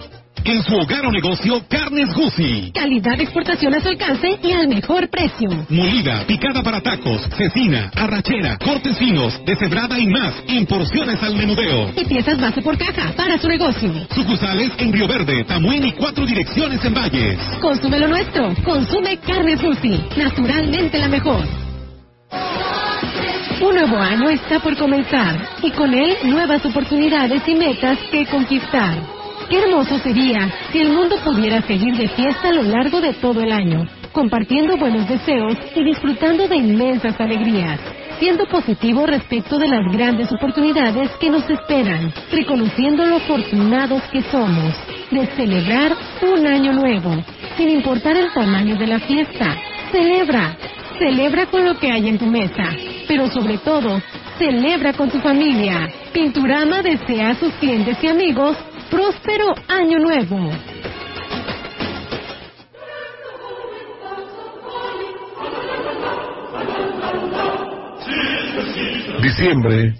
En 0.43 0.63
su 0.63 0.75
hogar 0.75 1.05
o 1.05 1.11
negocio, 1.11 1.61
carnes 1.69 2.11
Gucci. 2.15 2.71
Calidad 2.73 3.15
de 3.15 3.23
exportación 3.23 3.75
a 3.75 3.79
su 3.79 3.89
alcance 3.89 4.39
y 4.41 4.51
al 4.51 4.67
mejor 4.67 5.07
precio. 5.09 5.49
Molida, 5.69 6.25
picada 6.25 6.63
para 6.63 6.81
tacos, 6.81 7.21
cecina, 7.37 7.91
arrachera, 7.95 8.57
cortes 8.57 8.97
finos, 8.97 9.39
deshebrada 9.45 9.99
y 9.99 10.07
más, 10.07 10.33
en 10.47 10.65
porciones 10.65 11.21
al 11.21 11.35
menudeo. 11.35 11.91
Y 11.95 12.05
piezas 12.05 12.41
base 12.41 12.61
por 12.61 12.75
caja 12.75 13.13
para 13.15 13.37
su 13.37 13.47
negocio. 13.47 13.93
Sucursales 14.15 14.71
en 14.79 14.91
Río 14.91 15.07
Verde, 15.07 15.43
Tamuín 15.43 15.85
y 15.85 15.91
cuatro 15.91 16.25
direcciones 16.25 16.83
en 16.83 16.93
Valles. 16.95 17.37
Consume 17.61 17.99
lo 17.99 18.07
nuestro. 18.07 18.55
Consume 18.63 19.17
carnes 19.17 19.61
Gucci. 19.61 20.03
Naturalmente 20.17 20.97
la 20.97 21.07
mejor. 21.07 21.45
Un 23.61 23.75
nuevo 23.75 23.97
año 23.97 24.27
está 24.29 24.59
por 24.59 24.75
comenzar 24.75 25.37
y 25.61 25.69
con 25.69 25.93
él 25.93 26.17
nuevas 26.23 26.65
oportunidades 26.65 27.47
y 27.47 27.53
metas 27.53 27.99
que 28.09 28.25
conquistar. 28.25 29.20
Qué 29.51 29.57
hermoso 29.57 29.99
sería 29.99 30.49
si 30.71 30.79
el 30.79 30.93
mundo 30.93 31.17
pudiera 31.25 31.61
seguir 31.63 31.93
de 31.97 32.07
fiesta 32.07 32.47
a 32.47 32.53
lo 32.53 32.63
largo 32.63 33.01
de 33.01 33.11
todo 33.15 33.41
el 33.41 33.51
año, 33.51 33.85
compartiendo 34.13 34.77
buenos 34.77 35.09
deseos 35.09 35.57
y 35.75 35.83
disfrutando 35.83 36.47
de 36.47 36.55
inmensas 36.55 37.19
alegrías, 37.19 37.77
siendo 38.17 38.45
positivo 38.45 39.05
respecto 39.05 39.59
de 39.59 39.67
las 39.67 39.81
grandes 39.91 40.31
oportunidades 40.31 41.11
que 41.19 41.29
nos 41.29 41.49
esperan, 41.49 42.13
reconociendo 42.31 43.03
lo 43.03 43.17
afortunados 43.17 44.01
que 44.03 44.21
somos, 44.21 44.73
de 45.11 45.25
celebrar 45.35 45.97
un 46.21 46.47
año 46.47 46.71
nuevo, 46.71 47.13
sin 47.57 47.71
importar 47.71 48.15
el 48.15 48.31
tamaño 48.31 48.77
de 48.77 48.87
la 48.87 48.99
fiesta. 48.99 49.57
Celebra, 49.91 50.55
celebra 50.97 51.47
con 51.47 51.65
lo 51.65 51.77
que 51.77 51.91
hay 51.91 52.07
en 52.07 52.17
tu 52.17 52.25
mesa, 52.25 52.69
pero 53.05 53.27
sobre 53.27 53.57
todo, 53.57 54.01
celebra 54.37 54.93
con 54.93 55.09
tu 55.09 55.19
familia. 55.19 55.89
Pinturama 56.13 56.81
desea 56.81 57.31
a 57.31 57.35
sus 57.35 57.51
clientes 57.55 57.97
y 58.01 58.07
amigos 58.07 58.55
próspero 58.91 59.45
año 59.69 59.99
nuevo. 59.99 60.37
Diciembre 69.23 69.95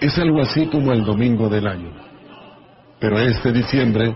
es 0.00 0.18
algo 0.18 0.42
así 0.42 0.66
como 0.66 0.92
el 0.92 1.04
domingo 1.04 1.48
del 1.48 1.66
año. 1.66 1.90
Pero 3.00 3.18
este 3.18 3.50
diciembre 3.50 4.14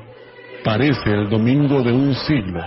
parece 0.62 1.10
el 1.10 1.30
domingo 1.30 1.82
de 1.82 1.92
un 1.92 2.14
siglo. 2.14 2.60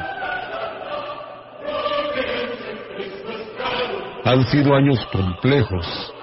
Han 4.26 4.46
sido 4.48 4.74
años 4.76 5.00
complejos. 5.12 6.14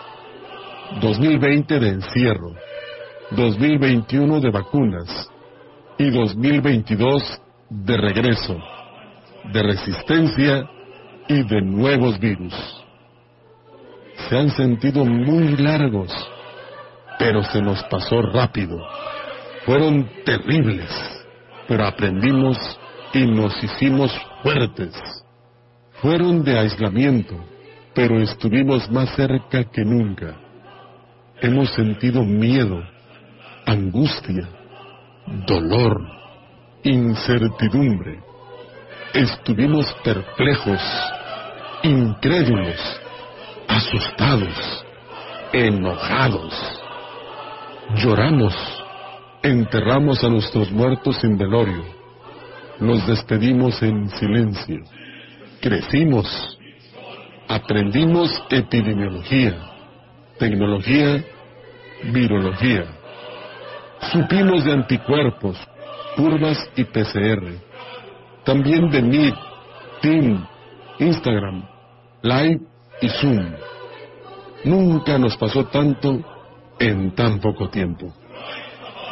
2020 1.01 1.79
de 1.79 1.89
encierro 1.91 2.55
2021 3.31 4.41
de 4.41 4.51
vacunas 4.51 5.31
y 5.99 6.11
2022 6.11 7.41
de 7.71 7.97
regreso, 7.97 8.57
de 9.53 9.63
resistencia 9.63 10.71
y 11.27 11.43
de 11.43 11.61
nuevos 11.61 12.19
virus. 12.21 12.55
Se 14.29 14.39
han 14.39 14.51
sentido 14.51 15.05
muy 15.05 15.57
largos, 15.57 16.13
pero 17.19 17.43
se 17.43 17.61
nos 17.61 17.83
pasó 17.85 18.23
rápido. 18.23 18.79
Fueron 19.67 20.09
terribles, 20.25 20.89
pero 21.67 21.85
aprendimos 21.85 22.57
y 23.13 23.27
nos 23.27 23.63
hicimos 23.63 24.13
fuertes. 24.43 24.95
Fueron 26.01 26.45
de 26.45 26.59
aislamiento, 26.59 27.35
pero 27.93 28.21
estuvimos 28.21 28.89
más 28.91 29.15
cerca 29.17 29.65
que 29.65 29.85
nunca. 29.85 30.37
Hemos 31.41 31.71
sentido 31.75 32.25
miedo, 32.25 32.83
angustia, 33.67 34.49
dolor, 35.47 36.01
incertidumbre. 36.83 38.23
Estuvimos 39.15 39.87
perplejos, 40.05 40.81
incrédulos, 41.83 43.01
asustados, 43.69 44.85
enojados. 45.53 46.55
Lloramos, 47.97 48.55
enterramos 49.43 50.23
a 50.23 50.29
nuestros 50.29 50.71
muertos 50.71 51.23
en 51.25 51.39
velorio, 51.39 51.85
nos 52.81 53.07
despedimos 53.07 53.83
en 53.83 54.11
silencio, 54.11 54.81
crecimos, 55.61 56.59
aprendimos 57.49 58.31
epidemiología, 58.51 59.59
tecnología, 60.39 61.25
virología 62.13 62.98
Supimos 64.13 64.65
de 64.65 64.73
anticuerpos, 64.73 65.57
curvas 66.17 66.59
y 66.77 66.85
PCR. 66.85 67.61
También 68.45 68.91
de 68.91 69.03
Meet, 69.03 69.35
Team, 70.01 70.47
Instagram, 70.99 71.65
Live 72.23 72.61
y 73.03 73.09
Zoom. 73.09 73.55
Nunca 74.65 75.19
nos 75.19 75.37
pasó 75.37 75.65
tanto 75.67 76.21
en 76.79 77.15
tan 77.15 77.41
poco 77.41 77.69
tiempo. 77.69 78.13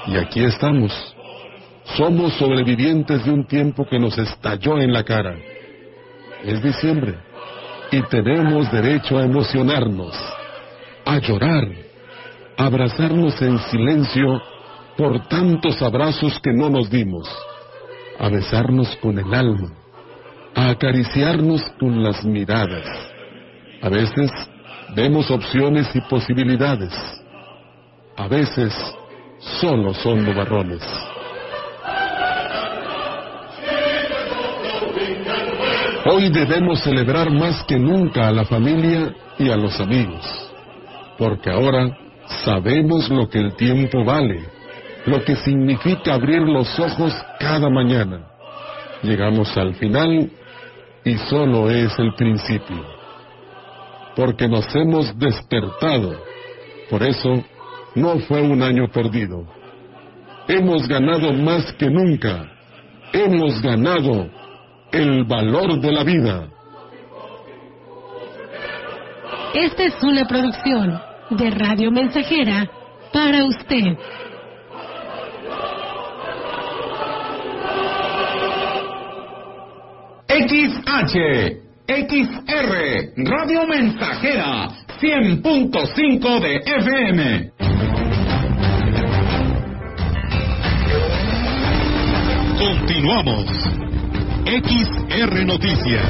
Y 0.07 0.16
aquí 0.16 0.42
estamos. 0.42 0.92
Somos 1.96 2.33
sobrevivientes 2.35 3.25
de 3.25 3.31
un 3.31 3.46
tiempo 3.46 3.87
que 3.87 3.99
nos 3.99 4.16
estalló 4.18 4.79
en 4.79 4.92
la 4.92 5.05
cara. 5.05 5.37
Es 6.44 6.62
diciembre 6.62 7.18
y 7.90 8.03
tenemos 8.03 8.70
derecho 8.72 9.18
a 9.18 9.25
emocionarnos, 9.25 10.14
a 11.05 11.18
llorar, 11.18 11.68
a 12.57 12.66
abrazarnos 12.66 13.40
en 13.42 13.59
silencio 13.70 14.42
por 14.96 15.28
tantos 15.28 15.80
abrazos 15.82 16.40
que 16.40 16.52
no 16.52 16.70
nos 16.70 16.90
dimos, 16.90 17.28
a 18.18 18.28
besarnos 18.28 18.96
con 18.96 19.18
el 19.18 19.32
alma, 19.32 19.72
a 20.54 20.70
acariciarnos 20.70 21.62
con 21.78 22.02
las 22.02 22.24
miradas. 22.24 22.87
A 23.82 23.90
veces 23.90 24.30
vemos 24.94 25.30
opciones 25.30 25.94
y 25.94 26.00
posibilidades. 26.02 26.94
A 28.16 28.26
veces 28.26 28.74
solo 29.61 29.92
son 29.92 30.24
nubarrones. 30.24 30.82
Hoy 36.09 36.30
debemos 36.30 36.80
celebrar 36.82 37.30
más 37.30 37.62
que 37.64 37.78
nunca 37.78 38.28
a 38.28 38.32
la 38.32 38.44
familia 38.44 39.14
y 39.38 39.50
a 39.50 39.56
los 39.56 39.78
amigos, 39.80 40.24
porque 41.18 41.50
ahora 41.50 41.98
sabemos 42.44 43.11
lo 43.11 43.28
que 43.28 43.40
el 43.40 43.56
tiempo 43.56 44.04
vale 44.04 44.56
lo 45.07 45.25
que 45.25 45.37
significa 45.37 46.14
abrir 46.14 46.42
los 46.42 46.79
ojos 46.79 47.14
cada 47.38 47.71
mañana. 47.71 48.27
Llegamos 49.03 49.57
al 49.57 49.75
final 49.75 50.31
y 51.05 51.16
solo 51.31 51.71
es 51.71 51.97
el 51.99 52.14
principio. 52.14 52.85
Porque 54.16 54.49
nos 54.49 54.75
hemos 54.75 55.16
despertado. 55.19 56.16
Por 56.90 57.03
eso 57.03 57.45
no 57.95 58.19
fue 58.21 58.42
un 58.42 58.62
año 58.62 58.88
perdido. 58.88 59.47
Hemos 60.49 60.88
ganado 60.88 61.33
más 61.33 61.73
que 61.75 61.88
nunca. 61.88 62.51
Hemos 63.12 63.62
ganado 63.62 64.29
el 64.90 65.25
valor 65.25 65.81
de 65.81 65.92
la 65.92 66.03
vida. 66.03 66.49
Esta 69.55 69.85
es 69.85 70.03
una 70.03 70.27
producción 70.27 71.01
de 71.31 71.51
Radio 71.51 71.90
Mensajera 71.90 72.69
para 73.12 73.45
usted. 73.45 73.97
XH, 80.37 81.16
XR, 81.88 83.12
Radio 83.16 83.66
Mensajera, 83.66 84.68
100.5 85.01 86.40
de 86.40 86.57
FM. 86.57 87.53
Continuamos. 92.59 93.46
XR 94.44 95.46
Noticias. 95.46 96.07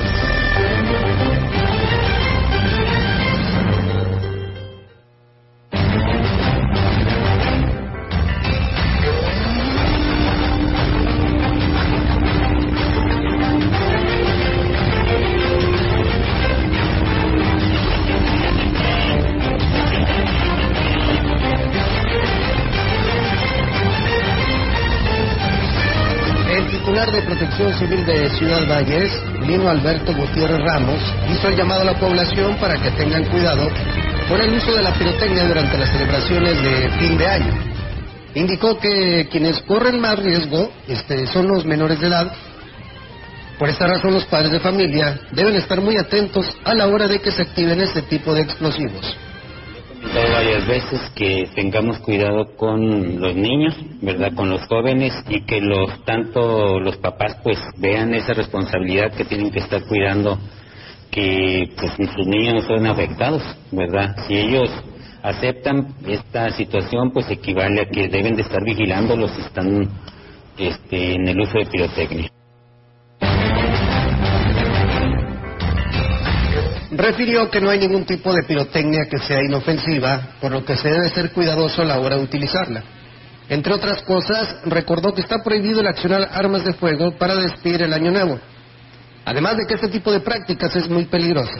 Protección 27.56 27.88
Civil 27.88 28.04
de 28.04 28.28
Ciudad 28.36 28.68
Valles, 28.68 29.10
Lino 29.46 29.70
Alberto 29.70 30.14
Gutiérrez 30.14 30.60
Ramos, 30.60 31.00
hizo 31.32 31.48
el 31.48 31.56
llamado 31.56 31.80
a 31.80 31.84
la 31.86 31.98
población 31.98 32.54
para 32.56 32.76
que 32.76 32.90
tengan 32.90 33.24
cuidado 33.24 33.70
con 34.28 34.38
el 34.42 34.52
uso 34.52 34.74
de 34.74 34.82
la 34.82 34.92
pirotecnia 34.92 35.48
durante 35.48 35.78
las 35.78 35.90
celebraciones 35.90 36.62
de 36.62 36.90
fin 36.98 37.16
de 37.16 37.26
año. 37.26 37.54
Indicó 38.34 38.78
que 38.78 39.26
quienes 39.30 39.58
corren 39.62 39.98
más 40.00 40.18
riesgo 40.18 40.70
este, 40.86 41.26
son 41.28 41.48
los 41.48 41.64
menores 41.64 41.98
de 41.98 42.08
edad. 42.08 42.30
Por 43.58 43.70
esta 43.70 43.86
razón, 43.86 44.12
los 44.12 44.26
padres 44.26 44.52
de 44.52 44.60
familia 44.60 45.18
deben 45.32 45.56
estar 45.56 45.80
muy 45.80 45.96
atentos 45.96 46.52
a 46.62 46.74
la 46.74 46.86
hora 46.88 47.08
de 47.08 47.20
que 47.20 47.30
se 47.30 47.40
activen 47.40 47.80
este 47.80 48.02
tipo 48.02 48.34
de 48.34 48.42
explosivos. 48.42 49.16
Varias 50.14 50.66
veces 50.66 51.00
que 51.14 51.48
tengamos 51.54 51.98
cuidado 51.98 52.56
con 52.56 53.20
los 53.20 53.34
niños, 53.34 53.74
¿verdad? 54.00 54.32
Con 54.34 54.50
los 54.50 54.62
jóvenes 54.66 55.12
y 55.28 55.42
que 55.42 55.60
los 55.60 56.04
tanto 56.04 56.80
los 56.80 56.96
papás 56.98 57.36
pues 57.42 57.58
vean 57.78 58.14
esa 58.14 58.34
responsabilidad 58.34 59.12
que 59.12 59.24
tienen 59.24 59.50
que 59.50 59.60
estar 59.60 59.82
cuidando 59.84 60.38
que 61.10 61.70
pues 61.76 61.92
sus 62.14 62.26
niños 62.26 62.54
no 62.54 62.62
sean 62.62 62.86
afectados, 62.86 63.42
¿verdad? 63.70 64.16
Si 64.26 64.34
ellos 64.34 64.70
aceptan 65.22 65.94
esta 66.06 66.50
situación 66.50 67.10
pues 67.10 67.30
equivale 67.30 67.82
a 67.82 67.88
que 67.88 68.08
deben 68.08 68.36
de 68.36 68.42
estar 68.42 68.62
vigilándolos 68.64 69.30
si 69.32 69.40
están 69.42 69.88
este, 70.58 71.14
en 71.14 71.28
el 71.28 71.40
uso 71.40 71.58
de 71.58 71.66
pirotecnia. 71.66 72.35
Refirió 76.96 77.50
que 77.50 77.60
no 77.60 77.68
hay 77.68 77.78
ningún 77.78 78.06
tipo 78.06 78.32
de 78.32 78.42
pirotecnia 78.44 79.04
que 79.04 79.18
sea 79.18 79.44
inofensiva, 79.44 80.36
por 80.40 80.50
lo 80.50 80.64
que 80.64 80.76
se 80.78 80.88
debe 80.88 81.10
ser 81.10 81.30
cuidadoso 81.30 81.82
a 81.82 81.84
la 81.84 82.00
hora 82.00 82.16
de 82.16 82.22
utilizarla. 82.22 82.82
Entre 83.50 83.74
otras 83.74 84.00
cosas, 84.02 84.56
recordó 84.64 85.12
que 85.12 85.20
está 85.20 85.42
prohibido 85.44 85.80
el 85.80 85.88
accionar 85.88 86.26
armas 86.32 86.64
de 86.64 86.72
fuego 86.72 87.12
para 87.18 87.34
despedir 87.36 87.82
el 87.82 87.92
año 87.92 88.10
nuevo. 88.10 88.40
Además 89.26 89.58
de 89.58 89.66
que 89.66 89.74
este 89.74 89.88
tipo 89.88 90.10
de 90.10 90.20
prácticas 90.20 90.74
es 90.74 90.88
muy 90.88 91.04
peligroso. 91.04 91.52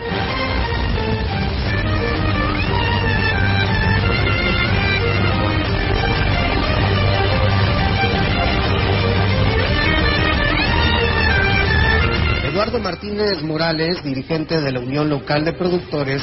Martínez 12.78 13.42
Morales, 13.42 14.02
dirigente 14.02 14.60
de 14.60 14.72
la 14.72 14.80
Unión 14.80 15.08
Local 15.08 15.44
de 15.44 15.52
Productores, 15.52 16.22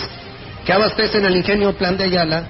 que 0.65 0.73
abastecen 0.73 1.25
el 1.25 1.35
ingenio 1.35 1.73
Plan 1.73 1.97
de 1.97 2.05
Ayala, 2.05 2.47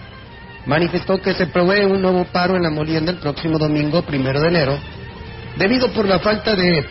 manifestó 0.65 1.21
que 1.21 1.33
se 1.33 1.47
provee 1.47 1.85
un 1.85 2.01
nuevo 2.01 2.25
paro 2.25 2.55
en 2.55 2.63
la 2.63 2.69
molienda 2.69 3.11
el 3.11 3.17
próximo 3.17 3.57
domingo, 3.57 4.01
primero 4.03 4.39
de 4.41 4.47
enero, 4.47 4.77
debido 5.57 5.89
por 5.89 6.07
la 6.07 6.19
falta 6.19 6.55
de, 6.55 6.85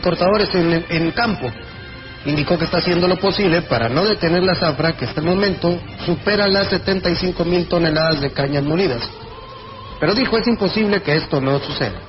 cortadores 0.00 0.54
en, 0.54 0.84
en 0.88 1.10
campo. 1.12 1.50
Indicó 2.24 2.56
que 2.56 2.66
está 2.66 2.78
haciendo 2.78 3.08
lo 3.08 3.16
posible 3.16 3.62
para 3.62 3.88
no 3.88 4.04
detener 4.04 4.42
la 4.44 4.54
zafra 4.54 4.92
que 4.92 5.06
hasta 5.06 5.20
el 5.20 5.26
momento 5.26 5.80
supera 6.06 6.46
las 6.46 6.68
75 6.68 7.44
mil 7.44 7.66
toneladas 7.66 8.20
de 8.20 8.30
cañas 8.30 8.62
molidas. 8.62 9.02
Pero 9.98 10.14
dijo 10.14 10.38
es 10.38 10.46
imposible 10.46 11.02
que 11.02 11.16
esto 11.16 11.40
no 11.40 11.58
suceda. 11.58 12.00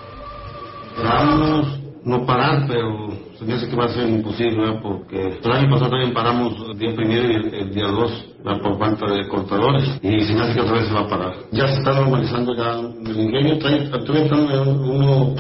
Vamos 1.04 1.83
no 2.06 2.26
parar, 2.26 2.66
pero 2.68 3.10
se 3.38 3.46
me 3.46 3.54
hace 3.54 3.70
que 3.70 3.76
va 3.76 3.86
a 3.86 3.90
ser 3.90 4.10
imposible, 4.10 4.80
porque 4.82 5.40
el 5.44 5.52
año 5.52 5.70
pasado 5.70 5.92
también 5.92 6.14
paramos 6.14 6.54
el 6.70 6.78
día 6.78 6.96
primero 6.96 7.32
y 7.32 7.36
el, 7.36 7.54
el 7.54 7.74
día 7.74 7.88
dos 7.88 8.34
por 8.44 8.78
falta 8.78 9.08
de 9.08 9.28
cortadores. 9.28 10.00
Y 10.02 10.20
se 10.22 10.34
me 10.34 10.42
hace 10.42 10.54
que 10.54 10.62
otra 10.62 10.80
vez 10.80 10.88
se 10.88 10.94
va 10.94 11.02
a 11.02 11.08
parar. 11.08 11.34
Ya 11.52 11.68
se 11.68 11.76
está 11.76 11.94
normalizando 11.94 12.56
ya 12.56 12.80
el 12.80 13.20
ingenio, 13.20 13.58
todavía 13.60 13.84
está 13.84 14.62
uno, 14.62 15.36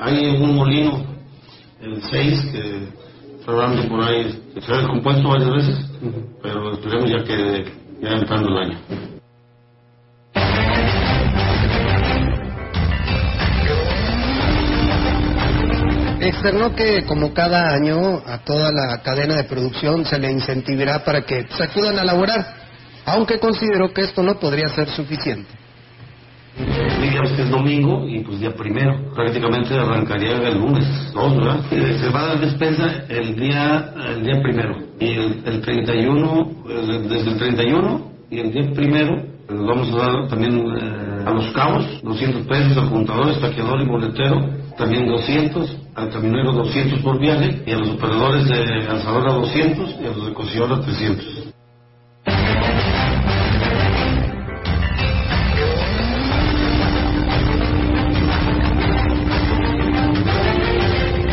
hay 0.00 0.36
un 0.36 0.56
molino, 0.56 1.04
el 1.80 2.02
6, 2.02 2.48
que 2.52 3.38
está 3.38 3.52
dando 3.52 3.88
por 3.88 4.02
ahí, 4.02 4.42
se 4.60 4.72
ha 4.72 4.78
descompuesto 4.78 5.28
varias 5.28 5.50
veces, 5.50 5.90
pero 6.42 6.72
esperemos 6.72 7.10
ya 7.10 7.24
que 7.24 7.64
ya 8.02 8.10
entrando 8.10 8.48
el 8.48 8.56
año. 8.58 8.78
Externó 16.20 16.74
que 16.74 17.04
como 17.06 17.32
cada 17.32 17.72
año 17.72 18.20
a 18.26 18.38
toda 18.38 18.70
la 18.70 19.00
cadena 19.02 19.36
de 19.36 19.44
producción 19.44 20.04
se 20.04 20.18
le 20.18 20.30
incentivará 20.30 21.02
para 21.04 21.22
que 21.22 21.46
se 21.48 21.64
acudan 21.64 21.98
a 21.98 22.04
laborar, 22.04 22.44
aunque 23.06 23.38
consideró 23.38 23.92
que 23.92 24.02
esto 24.02 24.22
no 24.22 24.38
podría 24.38 24.68
ser 24.68 24.88
suficiente. 24.90 25.48
Digamos 27.00 27.30
que 27.32 27.42
es 27.42 27.48
domingo 27.50 28.06
y 28.06 28.20
pues 28.20 28.38
día 28.40 28.52
primero. 28.54 29.14
Prácticamente 29.14 29.72
arrancaría 29.78 30.32
el 30.48 30.58
lunes, 30.58 30.86
dos, 31.14 31.36
¿verdad? 31.36 31.60
Eh, 31.70 31.98
Se 32.00 32.08
va 32.10 32.20
a 32.22 32.26
dar 32.26 32.40
despensa 32.40 33.04
el 33.08 33.34
día, 33.36 33.94
el 34.14 34.22
día 34.24 34.42
primero. 34.42 34.76
Y 34.98 35.06
el, 35.12 35.42
el 35.46 35.60
31, 35.62 36.50
el- 36.68 37.08
desde 37.08 37.30
el 37.30 37.38
31 37.38 38.10
y 38.30 38.38
el 38.40 38.52
día 38.52 38.70
primero, 38.74 39.14
eh, 39.16 39.24
vamos 39.48 39.88
a 39.94 39.96
dar 39.96 40.28
también 40.28 40.58
eh, 40.58 41.24
a 41.26 41.30
los 41.30 41.46
cabos 41.54 41.86
200 42.02 42.46
pesos 42.46 42.76
al 42.76 42.90
contador, 42.90 43.30
estaqueador 43.30 43.80
y 43.80 43.86
boletero, 43.86 44.50
también 44.80 45.06
200, 45.06 45.76
al 45.94 46.10
camionero 46.10 46.52
200 46.54 47.00
por 47.00 47.20
viaje 47.20 47.62
y 47.66 47.70
a 47.70 47.76
los 47.76 47.90
operadores 47.90 48.48
de 48.48 48.88
alzadora 48.88 49.34
200 49.34 49.96
y 50.00 50.06
a 50.06 50.08
los 50.08 50.26
de 50.26 50.32
cosidora 50.32 50.80
300. 50.80 51.26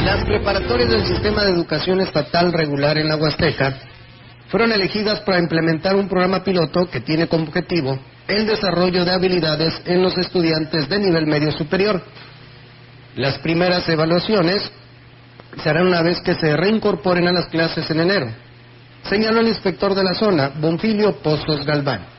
Las 0.04 0.26
preparatorias 0.26 0.90
del 0.90 1.06
sistema 1.06 1.46
de 1.46 1.52
educación 1.52 2.02
estatal 2.02 2.52
regular 2.52 2.98
en 2.98 3.08
la 3.08 3.16
Huasteca 3.16 3.80
fueron 4.50 4.74
elegidas 4.74 5.22
para 5.22 5.40
implementar 5.40 5.96
un 5.96 6.10
programa 6.10 6.44
piloto 6.44 6.90
que 6.90 7.00
tiene 7.00 7.28
como 7.28 7.46
objetivo 7.46 7.98
el 8.28 8.46
desarrollo 8.46 9.06
de 9.06 9.12
habilidades 9.12 9.74
en 9.86 10.04
los 10.04 10.18
estudiantes 10.18 10.90
de 10.90 11.00
nivel 11.00 11.28
medio 11.28 11.52
superior. 11.54 12.02
Las 13.18 13.40
primeras 13.40 13.88
evaluaciones 13.90 14.72
se 15.62 15.70
harán 15.70 15.88
una 15.88 16.04
vez 16.04 16.22
que 16.22 16.36
se 16.36 16.56
reincorporen 16.56 17.28
a 17.28 17.32
las 17.32 17.48
clases 17.48 17.90
en 17.90 18.00
enero, 18.00 18.28
señaló 19.04 19.40
el 19.40 19.48
inspector 19.48 19.96
de 19.96 20.04
la 20.04 20.14
zona, 20.14 20.52
Bonfilio 20.56 21.18
Pozos 21.18 21.66
Galván. 21.66 22.17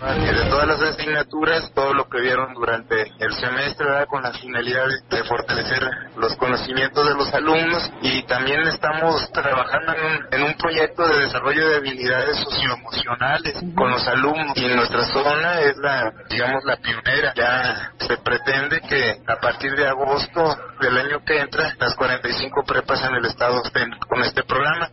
De 0.00 0.50
todas 0.50 0.66
las 0.66 0.82
asignaturas, 0.82 1.72
todo 1.74 1.94
lo 1.94 2.08
que 2.08 2.20
vieron 2.20 2.52
durante 2.52 3.12
el 3.18 3.32
semestre, 3.32 3.86
¿verdad? 3.86 4.06
con 4.06 4.22
la 4.22 4.32
finalidad 4.32 4.84
de 5.08 5.24
fortalecer 5.24 5.82
los 6.16 6.36
conocimientos 6.36 7.06
de 7.06 7.14
los 7.14 7.32
alumnos 7.32 7.90
y 8.02 8.22
también 8.24 8.60
estamos 8.66 9.30
trabajando 9.32 9.94
en 9.94 10.04
un, 10.04 10.26
en 10.32 10.42
un 10.42 10.54
proyecto 10.54 11.08
de 11.08 11.20
desarrollo 11.20 11.68
de 11.68 11.76
habilidades 11.76 12.36
socioemocionales 12.36 13.54
con 13.74 13.90
los 13.90 14.06
alumnos 14.06 14.56
y 14.56 14.66
nuestra 14.68 15.04
zona 15.06 15.60
es 15.60 15.76
la, 15.78 16.12
digamos, 16.28 16.62
la 16.64 16.76
pionera. 16.76 17.32
Ya 17.34 17.92
se 17.98 18.18
pretende 18.18 18.80
que 18.82 19.22
a 19.26 19.36
partir 19.36 19.74
de 19.76 19.86
agosto 19.86 20.56
del 20.80 20.98
año 20.98 21.24
que 21.24 21.40
entra, 21.40 21.74
las 21.78 21.94
45 21.94 22.64
prepas 22.64 23.02
en 23.02 23.14
el 23.14 23.24
estado 23.24 23.62
estén 23.64 23.90
con 24.08 24.22
este 24.22 24.42
programa. 24.42 24.90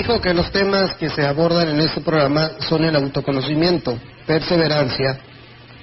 Dijo 0.00 0.18
que 0.18 0.32
los 0.32 0.50
temas 0.50 0.94
que 0.94 1.10
se 1.10 1.26
abordan 1.26 1.68
en 1.68 1.80
este 1.80 2.00
programa 2.00 2.52
son 2.60 2.82
el 2.84 2.96
autoconocimiento, 2.96 3.98
perseverancia, 4.26 5.20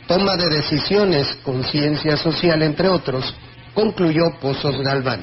toma 0.08 0.36
de 0.36 0.50
decisiones, 0.50 1.38
conciencia 1.44 2.18
social, 2.18 2.64
entre 2.64 2.90
otros, 2.90 3.32
concluyó 3.76 4.32
Pozos 4.42 4.82
Galván. 4.82 5.22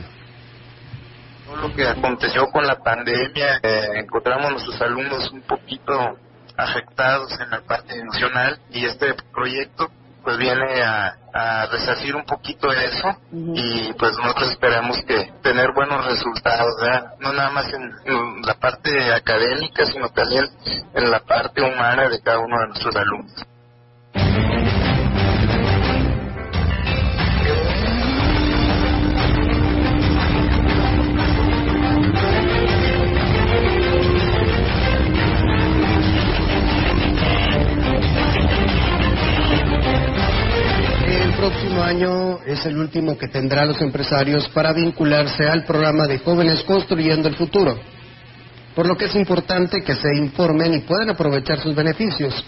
todo 1.44 1.56
lo 1.56 1.74
que 1.74 1.88
aconteció 1.88 2.46
con 2.52 2.64
la 2.68 2.76
pandemia, 2.76 3.58
eh, 3.64 3.88
encontramos 3.96 4.46
a 4.46 4.50
nuestros 4.50 4.80
alumnos 4.80 5.28
un 5.32 5.42
poquito 5.42 6.16
afectados 6.56 7.32
en 7.40 7.50
la 7.50 7.62
parte 7.62 7.98
emocional 7.98 8.60
y 8.70 8.84
este 8.84 9.12
proyecto 9.32 9.90
pues 10.24 10.38
viene 10.38 10.82
a, 10.82 11.16
a 11.32 11.66
resarcir 11.66 12.16
un 12.16 12.24
poquito 12.24 12.72
eso 12.72 13.16
y 13.32 13.92
pues 13.92 14.16
nosotros 14.16 14.50
esperamos 14.52 15.02
que 15.04 15.32
tener 15.42 15.72
buenos 15.72 16.04
resultados, 16.06 16.74
¿verdad? 16.80 17.14
no 17.20 17.32
nada 17.32 17.50
más 17.50 17.72
en, 17.72 17.82
en 18.04 18.42
la 18.42 18.54
parte 18.54 19.12
académica, 19.12 19.84
sino 19.84 20.08
también 20.08 20.44
en 20.94 21.10
la 21.10 21.20
parte 21.20 21.60
humana 21.62 22.08
de 22.08 22.20
cada 22.20 22.38
uno 22.38 22.58
de 22.60 22.66
nuestros 22.68 22.96
alumnos. 22.96 23.44
Año 41.84 42.40
es 42.46 42.64
el 42.66 42.76
último 42.78 43.16
que 43.16 43.28
tendrá 43.28 43.64
los 43.64 43.80
empresarios 43.80 44.48
para 44.48 44.72
vincularse 44.72 45.46
al 45.46 45.64
programa 45.64 46.06
de 46.06 46.18
jóvenes 46.18 46.62
construyendo 46.64 47.28
el 47.28 47.36
futuro, 47.36 47.78
por 48.74 48.86
lo 48.86 48.96
que 48.96 49.04
es 49.04 49.14
importante 49.14 49.82
que 49.82 49.94
se 49.94 50.08
informen 50.16 50.74
y 50.74 50.80
puedan 50.80 51.10
aprovechar 51.10 51.60
sus 51.60 51.74
beneficios. 51.74 52.44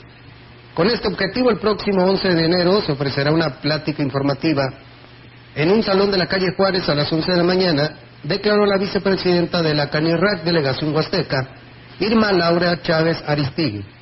Con 0.75 0.89
este 0.89 1.09
objetivo, 1.09 1.51
el 1.51 1.59
próximo 1.59 2.05
11 2.05 2.35
de 2.35 2.45
enero 2.45 2.81
se 2.83 2.93
ofrecerá 2.93 3.33
una 3.33 3.61
plática 3.61 4.03
informativa 4.03 4.65
en 5.55 5.71
un 5.71 5.83
salón 5.83 6.11
de 6.11 6.19
la 6.19 6.27
calle 6.27 6.53
Juárez 6.55 6.89
a 6.89 6.95
las 6.95 7.11
11 7.11 7.33
de 7.33 7.39
la 7.39 7.45
mañana, 7.45 7.91
declaró 8.23 8.67
la 8.67 8.77
vicepresidenta 8.77 9.63
de 9.63 9.75
la 9.75 9.89
CANIRAC 9.89 10.45
Delegación 10.45 10.95
Huasteca, 10.95 11.49
Irma 11.99 12.31
Laura 12.33 12.83
Chávez 12.83 13.23
Aristigui. 13.27 13.96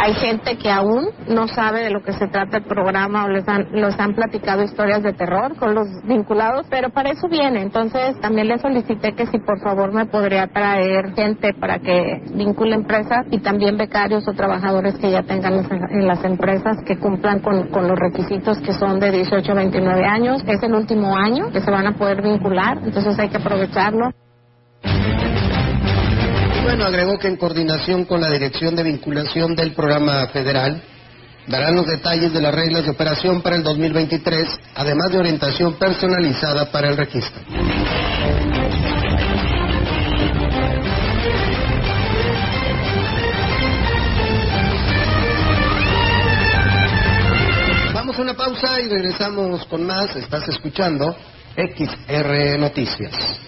Hay 0.00 0.14
gente 0.14 0.56
que 0.56 0.70
aún 0.70 1.08
no 1.28 1.48
sabe 1.48 1.82
de 1.82 1.90
lo 1.90 2.02
que 2.02 2.12
se 2.12 2.28
trata 2.28 2.58
el 2.58 2.64
programa 2.64 3.24
o 3.24 3.28
les 3.28 3.46
han, 3.48 4.14
platicado 4.14 4.62
historias 4.62 5.02
de 5.02 5.12
terror 5.12 5.56
con 5.56 5.74
los 5.74 5.88
vinculados, 6.04 6.66
pero 6.70 6.90
para 6.90 7.10
eso 7.10 7.28
viene. 7.28 7.62
Entonces 7.62 8.18
también 8.20 8.48
le 8.48 8.58
solicité 8.58 9.12
que 9.12 9.26
si 9.26 9.38
por 9.38 9.60
favor 9.60 9.92
me 9.92 10.06
podría 10.06 10.46
traer 10.46 11.12
gente 11.14 11.52
para 11.54 11.80
que 11.80 12.22
vincule 12.32 12.76
empresas 12.76 13.26
y 13.30 13.40
también 13.40 13.76
becarios 13.76 14.26
o 14.28 14.32
trabajadores 14.32 14.96
que 14.98 15.10
ya 15.10 15.22
tengan 15.22 15.66
en 15.90 16.06
las 16.06 16.24
empresas 16.24 16.78
que 16.86 16.96
cumplan 16.96 17.40
con, 17.40 17.68
con 17.68 17.88
los 17.88 17.98
requisitos 17.98 18.58
que 18.58 18.72
son 18.72 19.00
de 19.00 19.10
18 19.10 19.52
a 19.52 19.54
29 19.54 20.04
años. 20.04 20.42
Es 20.46 20.62
el 20.62 20.72
último 20.72 21.16
año 21.16 21.50
que 21.50 21.60
se 21.60 21.70
van 21.70 21.86
a 21.86 21.92
poder 21.92 22.22
vincular, 22.22 22.78
entonces 22.84 23.18
hay 23.18 23.28
que 23.28 23.38
aprovecharlo 23.38 24.12
bueno, 26.68 26.84
agregó 26.84 27.18
que 27.18 27.28
en 27.28 27.38
coordinación 27.38 28.04
con 28.04 28.20
la 28.20 28.30
Dirección 28.30 28.76
de 28.76 28.82
Vinculación 28.82 29.56
del 29.56 29.72
Programa 29.72 30.26
Federal, 30.26 30.82
darán 31.46 31.74
los 31.74 31.86
detalles 31.86 32.30
de 32.30 32.42
las 32.42 32.54
reglas 32.54 32.84
de 32.84 32.90
operación 32.90 33.40
para 33.40 33.56
el 33.56 33.62
2023, 33.62 34.46
además 34.74 35.10
de 35.10 35.16
orientación 35.16 35.78
personalizada 35.78 36.70
para 36.70 36.90
el 36.90 36.98
registro. 36.98 37.40
Vamos 47.94 48.18
a 48.18 48.20
una 48.20 48.34
pausa 48.34 48.78
y 48.82 48.88
regresamos 48.88 49.64
con 49.64 49.86
más. 49.86 50.14
Estás 50.16 50.46
escuchando 50.50 51.16
XR 51.56 52.58
Noticias. 52.58 53.47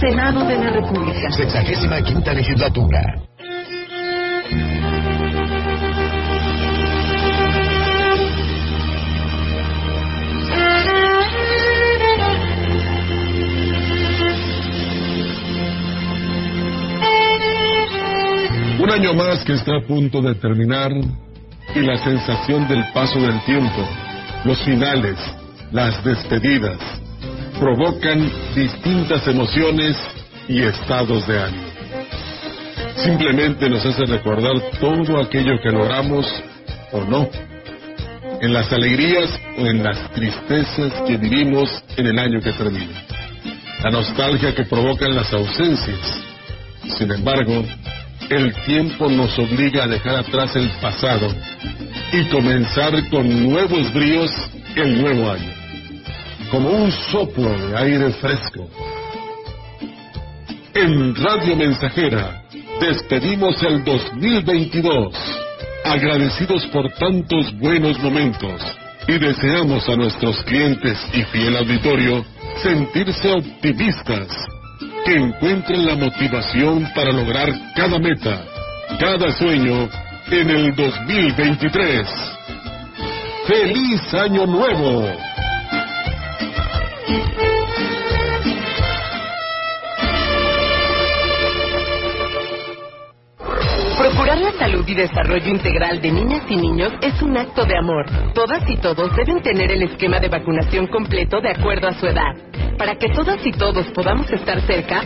Senado 0.00 0.44
de 0.44 0.56
la 0.56 0.70
República. 0.70 1.28
Sexagésima 1.32 2.00
quinta 2.02 2.32
legislatura. 2.32 3.00
Un 18.78 18.90
año 18.90 19.14
más 19.14 19.42
que 19.44 19.54
está 19.54 19.78
a 19.78 19.86
punto 19.86 20.22
de 20.22 20.36
terminar 20.36 20.92
y 21.74 21.80
la 21.80 21.98
sensación 22.04 22.68
del 22.68 22.84
paso 22.94 23.18
del 23.18 23.40
tiempo, 23.44 23.84
los 24.44 24.62
finales, 24.64 25.16
las 25.72 26.04
despedidas, 26.04 26.78
provocan 27.58 28.30
distintas 28.54 29.26
emociones 29.26 29.96
y 30.48 30.62
estados 30.62 31.26
de 31.26 31.40
ánimo. 31.40 31.64
Simplemente 32.96 33.68
nos 33.68 33.84
hace 33.84 34.06
recordar 34.06 34.54
todo 34.80 35.20
aquello 35.20 35.60
que 35.62 35.70
logramos 35.70 36.26
o 36.92 37.04
no, 37.04 37.28
en 38.40 38.52
las 38.52 38.72
alegrías 38.72 39.30
o 39.58 39.66
en 39.66 39.82
las 39.82 40.10
tristezas 40.12 40.92
que 41.06 41.16
vivimos 41.16 41.82
en 41.96 42.06
el 42.06 42.18
año 42.18 42.40
que 42.40 42.52
termina, 42.52 43.02
la 43.82 43.90
nostalgia 43.90 44.54
que 44.54 44.64
provocan 44.64 45.14
las 45.14 45.32
ausencias. 45.32 46.22
Sin 46.96 47.10
embargo, 47.10 47.64
el 48.30 48.54
tiempo 48.66 49.08
nos 49.08 49.38
obliga 49.38 49.84
a 49.84 49.88
dejar 49.88 50.16
atrás 50.16 50.54
el 50.56 50.70
pasado 50.80 51.28
y 52.12 52.24
comenzar 52.26 53.08
con 53.10 53.50
nuevos 53.50 53.92
bríos 53.92 54.30
el 54.76 55.02
nuevo 55.02 55.30
año 55.30 55.57
como 56.50 56.70
un 56.70 56.92
soplo 56.92 57.48
de 57.48 57.76
aire 57.76 58.10
fresco. 58.12 58.68
En 60.74 61.14
Radio 61.14 61.56
Mensajera 61.56 62.42
despedimos 62.80 63.62
el 63.62 63.84
2022, 63.84 65.14
agradecidos 65.84 66.66
por 66.66 66.90
tantos 66.92 67.52
buenos 67.58 67.98
momentos 67.98 68.62
y 69.06 69.18
deseamos 69.18 69.88
a 69.88 69.96
nuestros 69.96 70.42
clientes 70.44 70.98
y 71.12 71.22
fiel 71.24 71.56
auditorio 71.56 72.24
sentirse 72.62 73.32
optimistas, 73.32 74.28
que 75.04 75.14
encuentren 75.14 75.86
la 75.86 75.96
motivación 75.96 76.86
para 76.94 77.12
lograr 77.12 77.48
cada 77.74 77.98
meta, 77.98 78.44
cada 78.98 79.32
sueño 79.32 79.88
en 80.30 80.50
el 80.50 80.74
2023. 80.74 82.08
¡Feliz 83.46 84.14
Año 84.14 84.46
Nuevo! 84.46 85.27
Procurar 93.98 94.38
la 94.38 94.52
salud 94.52 94.86
y 94.86 94.94
desarrollo 94.94 95.48
integral 95.48 96.00
de 96.00 96.12
niñas 96.12 96.42
y 96.48 96.56
niños 96.56 96.92
es 97.02 97.20
un 97.20 97.36
acto 97.36 97.64
de 97.64 97.76
amor. 97.76 98.06
Todas 98.32 98.62
y 98.70 98.76
todos 98.76 99.14
deben 99.16 99.42
tener 99.42 99.72
el 99.72 99.82
esquema 99.82 100.20
de 100.20 100.28
vacunación 100.28 100.86
completo 100.86 101.40
de 101.40 101.50
acuerdo 101.50 101.88
a 101.88 101.94
su 101.94 102.06
edad. 102.06 102.36
Para 102.78 102.94
que 102.94 103.08
todas 103.08 103.44
y 103.44 103.50
todos 103.50 103.86
podamos 103.88 104.30
estar 104.30 104.60
cerca, 104.62 105.02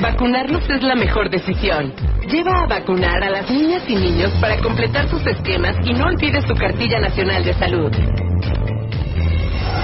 vacunarnos 0.00 0.68
es 0.70 0.82
la 0.82 0.94
mejor 0.94 1.28
decisión. 1.28 1.92
Lleva 2.30 2.62
a 2.62 2.66
vacunar 2.66 3.22
a 3.24 3.30
las 3.30 3.50
niñas 3.50 3.82
y 3.88 3.96
niños 3.96 4.32
para 4.40 4.58
completar 4.58 5.08
sus 5.08 5.26
esquemas 5.26 5.76
y 5.84 5.92
no 5.92 6.04
olvides 6.04 6.44
su 6.46 6.54
cartilla 6.54 7.00
nacional 7.00 7.44
de 7.44 7.52
salud. 7.54 7.92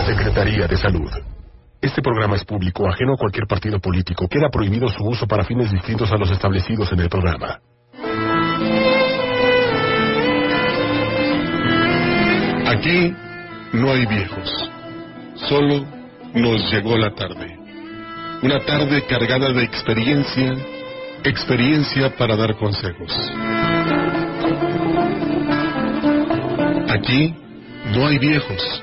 Secretaría 0.07 0.67
de 0.67 0.77
Salud. 0.77 1.11
Este 1.81 2.03
programa 2.03 2.35
es 2.37 2.45
público, 2.45 2.89
ajeno 2.89 3.15
a 3.15 3.17
cualquier 3.17 3.47
partido 3.47 3.79
político. 3.79 4.29
Queda 4.29 4.49
prohibido 4.51 4.89
su 4.89 5.05
uso 5.05 5.27
para 5.27 5.45
fines 5.45 5.71
distintos 5.71 6.11
a 6.11 6.17
los 6.17 6.31
establecidos 6.31 6.93
en 6.93 7.01
el 7.01 7.09
programa. 7.09 7.61
Aquí 12.67 13.15
no 13.73 13.91
hay 13.93 14.07
viejos. 14.07 14.71
Solo 15.49 15.85
nos 16.35 16.73
llegó 16.73 16.97
la 16.97 17.15
tarde. 17.15 17.59
Una 18.43 18.59
tarde 18.65 19.05
cargada 19.07 19.53
de 19.53 19.63
experiencia, 19.63 20.53
experiencia 21.23 22.17
para 22.17 22.37
dar 22.37 22.57
consejos. 22.57 23.13
Aquí 26.89 27.35
no 27.95 28.07
hay 28.07 28.19
viejos. 28.19 28.83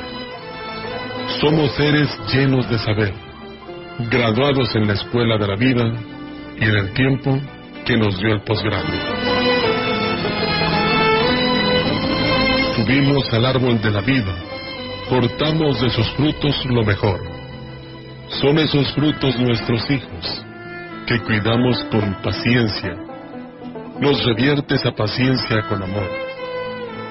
Somos 1.39 1.71
seres 1.75 2.09
llenos 2.33 2.69
de 2.69 2.77
saber, 2.79 3.13
graduados 4.09 4.75
en 4.75 4.87
la 4.87 4.93
escuela 4.93 5.37
de 5.37 5.47
la 5.47 5.55
vida 5.55 5.91
y 6.59 6.63
en 6.63 6.75
el 6.75 6.93
tiempo 6.93 7.39
que 7.85 7.97
nos 7.97 8.19
dio 8.19 8.33
el 8.33 8.41
posgrado. 8.41 8.87
Subimos 12.75 13.31
al 13.33 13.45
árbol 13.45 13.81
de 13.81 13.91
la 13.91 14.01
vida, 14.01 14.35
cortamos 15.09 15.81
de 15.81 15.89
sus 15.89 16.09
frutos 16.11 16.65
lo 16.65 16.83
mejor. 16.83 17.19
Son 18.39 18.57
esos 18.59 18.91
frutos 18.93 19.37
nuestros 19.39 19.89
hijos, 19.91 20.45
que 21.05 21.19
cuidamos 21.19 21.83
con 21.91 22.21
paciencia. 22.21 22.95
Nos 23.99 24.23
revierte 24.25 24.75
esa 24.75 24.91
paciencia 24.91 25.61
con 25.67 25.83
amor. 25.83 26.09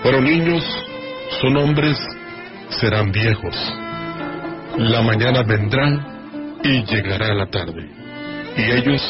Pero 0.02 0.20
niños 0.20 0.64
son 1.40 1.56
hombres, 1.58 1.98
serán 2.70 3.12
viejos. 3.12 3.54
La 4.78 5.02
mañana 5.02 5.42
vendrá 5.42 6.58
y 6.62 6.84
llegará 6.84 7.34
la 7.34 7.46
tarde. 7.46 7.88
Y 8.56 8.62
ellos 8.62 9.02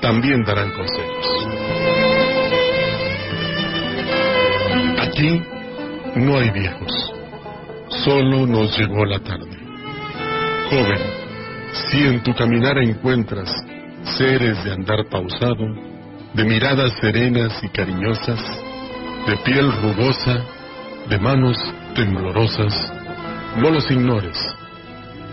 también 0.00 0.44
darán 0.44 0.70
consejos. 0.72 1.48
Aquí 4.98 5.42
no 6.16 6.38
hay 6.38 6.50
viejos. 6.50 7.12
Solo 8.04 8.46
nos 8.46 8.76
llegó 8.78 9.04
la 9.04 9.18
tarde. 9.20 9.56
Joven, 10.70 11.00
si 11.72 12.06
en 12.06 12.22
tu 12.22 12.34
caminar 12.34 12.78
encuentras 12.78 13.50
seres 14.16 14.62
de 14.64 14.72
andar 14.72 15.06
pausado, 15.10 15.66
de 16.34 16.44
miradas 16.44 16.92
serenas 17.00 17.62
y 17.62 17.68
cariñosas, 17.68 18.40
de 19.26 19.36
piel 19.38 19.70
rugosa, 19.82 20.42
de 21.08 21.18
manos 21.18 21.56
temblorosas, 21.94 22.92
no 23.56 23.70
los 23.70 23.90
ignores, 23.90 24.38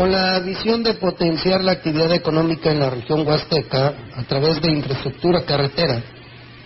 Con 0.00 0.10
la 0.10 0.38
visión 0.38 0.82
de 0.82 0.94
potenciar 0.94 1.62
la 1.62 1.72
actividad 1.72 2.10
económica 2.14 2.72
en 2.72 2.80
la 2.80 2.88
región 2.88 3.26
huasteca 3.26 3.92
a 4.16 4.22
través 4.22 4.58
de 4.62 4.70
infraestructura 4.70 5.42
carretera, 5.42 6.02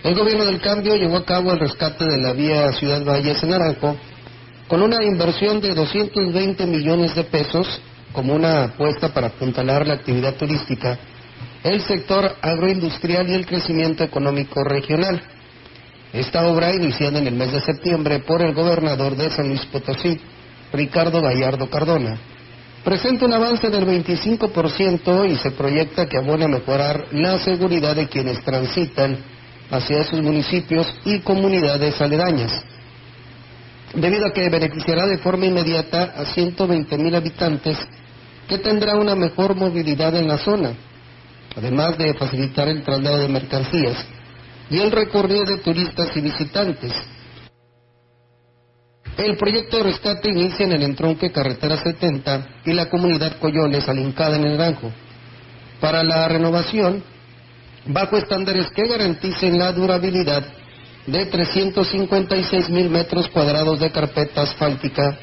el 0.04 0.14
gobierno 0.14 0.44
del 0.44 0.60
cambio 0.60 0.94
llevó 0.94 1.16
a 1.16 1.24
cabo 1.24 1.50
el 1.50 1.58
rescate 1.58 2.04
de 2.04 2.22
la 2.22 2.32
vía 2.32 2.70
Ciudad 2.74 3.04
Valles 3.04 3.42
en 3.42 3.50
Naranjo 3.50 3.96
con 4.68 4.82
una 4.82 5.02
inversión 5.02 5.60
de 5.60 5.74
220 5.74 6.64
millones 6.66 7.16
de 7.16 7.24
pesos 7.24 7.66
como 8.12 8.36
una 8.36 8.66
apuesta 8.66 9.12
para 9.12 9.26
apuntalar 9.26 9.84
la 9.84 9.94
actividad 9.94 10.36
turística, 10.36 10.96
el 11.64 11.80
sector 11.80 12.36
agroindustrial 12.40 13.28
y 13.28 13.34
el 13.34 13.46
crecimiento 13.46 14.04
económico 14.04 14.62
regional. 14.62 15.20
Esta 16.12 16.46
obra, 16.46 16.72
iniciada 16.72 17.18
en 17.18 17.26
el 17.26 17.34
mes 17.34 17.50
de 17.50 17.62
septiembre 17.62 18.20
por 18.20 18.42
el 18.42 18.54
gobernador 18.54 19.16
de 19.16 19.28
San 19.30 19.48
Luis 19.48 19.66
Potosí, 19.66 20.20
Ricardo 20.72 21.20
Gallardo 21.20 21.68
Cardona, 21.68 22.16
presenta 22.84 23.24
un 23.24 23.32
avance 23.32 23.70
del 23.70 23.86
25% 23.86 25.30
y 25.30 25.36
se 25.36 25.52
proyecta 25.52 26.06
que 26.06 26.18
abone 26.18 26.44
a 26.44 26.48
mejorar 26.48 27.06
la 27.12 27.38
seguridad 27.38 27.96
de 27.96 28.08
quienes 28.08 28.44
transitan 28.44 29.16
hacia 29.70 30.00
esos 30.00 30.20
municipios 30.22 30.94
y 31.06 31.20
comunidades 31.20 31.98
aledañas, 32.00 32.62
debido 33.94 34.26
a 34.26 34.32
que 34.32 34.50
beneficiará 34.50 35.06
de 35.06 35.18
forma 35.18 35.46
inmediata 35.46 36.12
a 36.14 36.26
120 36.26 36.98
mil 36.98 37.14
habitantes 37.14 37.78
que 38.46 38.58
tendrá 38.58 38.96
una 38.96 39.14
mejor 39.14 39.54
movilidad 39.54 40.14
en 40.16 40.28
la 40.28 40.36
zona, 40.36 40.74
además 41.56 41.96
de 41.96 42.12
facilitar 42.12 42.68
el 42.68 42.82
traslado 42.82 43.18
de 43.18 43.28
mercancías 43.28 44.04
y 44.68 44.78
el 44.78 44.90
recorrido 44.90 45.44
de 45.44 45.58
turistas 45.58 46.14
y 46.14 46.20
visitantes. 46.20 46.92
El 49.16 49.36
proyecto 49.36 49.76
de 49.76 49.84
rescate 49.84 50.28
inicia 50.28 50.66
en 50.66 50.72
el 50.72 50.82
entronque 50.82 51.30
Carretera 51.30 51.76
70 51.76 52.46
y 52.64 52.72
la 52.72 52.88
comunidad 52.88 53.38
Coyoles 53.38 53.88
alincada 53.88 54.36
en 54.36 54.44
el 54.44 54.56
Naranjo. 54.56 54.90
Para 55.80 56.02
la 56.02 56.26
renovación, 56.26 57.00
bajo 57.86 58.16
estándares 58.16 58.70
que 58.74 58.88
garanticen 58.88 59.56
la 59.56 59.70
durabilidad 59.70 60.44
de 61.06 61.26
356 61.26 62.70
mil 62.70 62.90
metros 62.90 63.28
cuadrados 63.28 63.78
de 63.78 63.92
carpeta 63.92 64.42
asfáltica, 64.42 65.16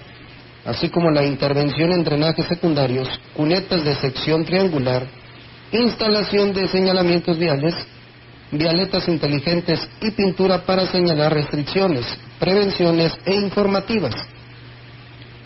así 0.66 0.88
como 0.88 1.12
la 1.12 1.26
intervención 1.26 1.92
en 1.92 2.06
drenajes 2.06 2.46
secundarios, 2.46 3.10
cunetas 3.36 3.84
de 3.84 3.96
sección 3.96 4.46
triangular, 4.46 5.06
instalación 5.74 6.54
de 6.54 6.70
señalamientos 6.70 7.38
viales, 7.38 7.76
vialetas 8.52 9.06
inteligentes 9.10 9.86
y 10.02 10.12
pintura 10.12 10.60
para 10.60 10.86
señalar 10.86 11.34
restricciones, 11.34 12.06
prevenciones 12.42 13.14
e 13.24 13.36
informativas. 13.36 14.16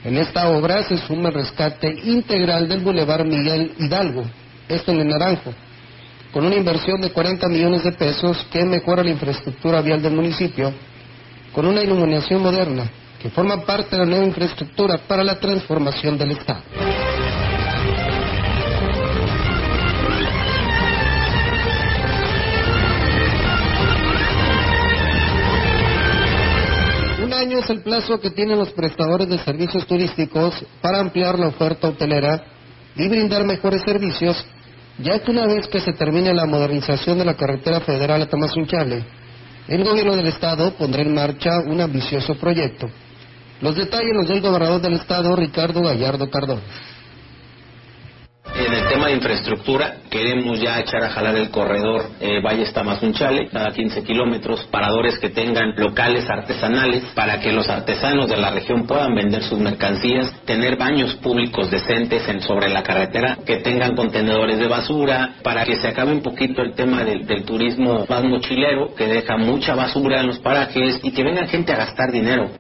En 0.06 0.18
esta 0.18 0.48
obra 0.48 0.82
se 0.84 0.98
suma 0.98 1.28
el 1.28 1.36
rescate 1.36 1.94
integral 2.06 2.70
del 2.70 2.80
Boulevard 2.80 3.26
Miguel 3.26 3.74
Hidalgo, 3.78 4.24
esto 4.70 4.94
en 4.94 5.02
el 5.02 5.10
Naranjo, 5.10 5.54
con 6.32 6.46
una 6.46 6.56
inversión 6.56 7.02
de 7.02 7.12
40 7.12 7.50
millones 7.50 7.84
de 7.84 7.92
pesos 7.92 8.48
que 8.50 8.64
mejora 8.64 9.04
la 9.04 9.10
infraestructura 9.10 9.82
vial 9.82 10.02
del 10.02 10.16
municipio, 10.16 10.72
con 11.52 11.66
una 11.66 11.84
iluminación 11.84 12.42
moderna, 12.42 12.90
que 13.22 13.30
forma 13.30 13.66
parte 13.66 13.98
de 13.98 14.04
la 14.04 14.06
nueva 14.06 14.26
infraestructura 14.26 14.98
para 15.06 15.24
la 15.24 15.38
transformación 15.38 16.18
del 16.18 16.32
Estado. 16.32 16.62
Es 27.66 27.70
el 27.72 27.82
plazo 27.82 28.20
que 28.20 28.30
tienen 28.30 28.60
los 28.60 28.72
prestadores 28.72 29.28
de 29.28 29.40
servicios 29.40 29.88
turísticos 29.88 30.54
para 30.82 31.00
ampliar 31.00 31.40
la 31.40 31.48
oferta 31.48 31.90
hotelera 31.90 32.44
y 32.96 33.08
brindar 33.08 33.44
mejores 33.44 33.82
servicios, 33.82 34.46
ya 35.00 35.20
que 35.20 35.32
una 35.32 35.48
vez 35.48 35.68
que 35.68 35.80
se 35.80 35.94
termine 35.94 36.32
la 36.34 36.46
modernización 36.46 37.18
de 37.18 37.26
la 37.26 37.34
carretera 37.34 37.82
federal 37.82 38.22
a 38.22 38.30
Tamazunchale, 38.30 39.04
el 39.68 39.84
gobierno 39.84 40.16
del 40.16 40.28
estado 40.28 40.74
pondrá 40.76 41.02
en 41.02 41.16
marcha 41.16 41.60
un 41.66 41.82
ambicioso 41.82 42.36
proyecto. 42.36 42.88
Los 43.62 43.76
detalles 43.76 44.14
los 44.14 44.28
del 44.28 44.42
gobernador 44.42 44.80
del 44.80 44.94
estado, 44.94 45.36
Ricardo 45.36 45.82
Gallardo 45.82 46.30
Cardón. 46.30 46.62
En 48.58 48.72
el 48.72 48.88
tema 48.88 49.08
de 49.08 49.16
infraestructura, 49.16 49.98
queremos 50.10 50.62
ya 50.62 50.80
echar 50.80 51.04
a 51.04 51.10
jalar 51.10 51.36
el 51.36 51.50
corredor 51.50 52.06
eh, 52.22 52.40
Valles 52.42 52.72
Tamazunchale, 52.72 53.50
cada 53.50 53.72
15 53.72 54.02
kilómetros, 54.04 54.64
paradores 54.72 55.20
que 55.20 55.30
tengan 55.30 55.76
locales 55.76 56.30
artesanales 56.30 57.04
para 57.14 57.42
que 57.42 57.52
los 57.52 57.68
artesanos 57.68 58.30
de 58.30 58.38
la 58.38 58.52
región 58.52 58.88
puedan 58.88 59.14
vender 59.14 59.44
sus 59.44 59.60
mercancías, 59.60 60.32
tener 60.46 60.78
baños 60.78 61.16
públicos 61.16 61.70
decentes 61.70 62.26
en, 62.30 62.42
sobre 62.42 62.70
la 62.70 62.82
carretera, 62.82 63.40
que 63.46 63.58
tengan 63.58 63.94
contenedores 63.94 64.58
de 64.58 64.68
basura, 64.68 65.36
para 65.44 65.66
que 65.66 65.76
se 65.76 65.90
acabe 65.90 66.14
un 66.14 66.22
poquito 66.22 66.62
el 66.62 66.76
tema 66.76 67.04
del, 67.04 67.28
del 67.28 67.44
turismo 67.44 68.06
más 68.08 68.24
mochilero, 68.24 68.96
que 68.96 69.06
deja 69.06 69.36
mucha 69.36 69.76
basura 69.76 70.22
en 70.22 70.28
los 70.28 70.40
parajes 70.40 71.02
y 71.04 71.12
que 71.12 71.24
venga 71.24 71.46
gente 71.48 71.74
a 71.74 71.78
gastar 71.78 72.10
dinero. 72.10 72.52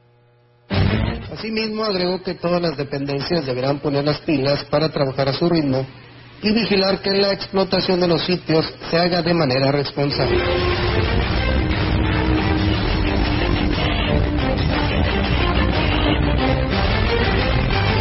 Asimismo, 1.37 1.83
agregó 1.83 2.23
que 2.23 2.35
todas 2.35 2.61
las 2.61 2.77
dependencias 2.77 3.45
deberán 3.45 3.79
poner 3.79 4.05
las 4.05 4.19
pilas 4.21 4.63
para 4.69 4.87
trabajar 4.87 5.27
a 5.27 5.33
su 5.33 5.49
ritmo 5.49 5.85
y 6.41 6.53
vigilar 6.53 7.01
que 7.01 7.11
la 7.11 7.33
explotación 7.33 7.99
de 7.99 8.07
los 8.07 8.23
sitios 8.23 8.65
se 8.89 8.97
haga 8.97 9.21
de 9.21 9.33
manera 9.33 9.69
responsable. 9.69 10.37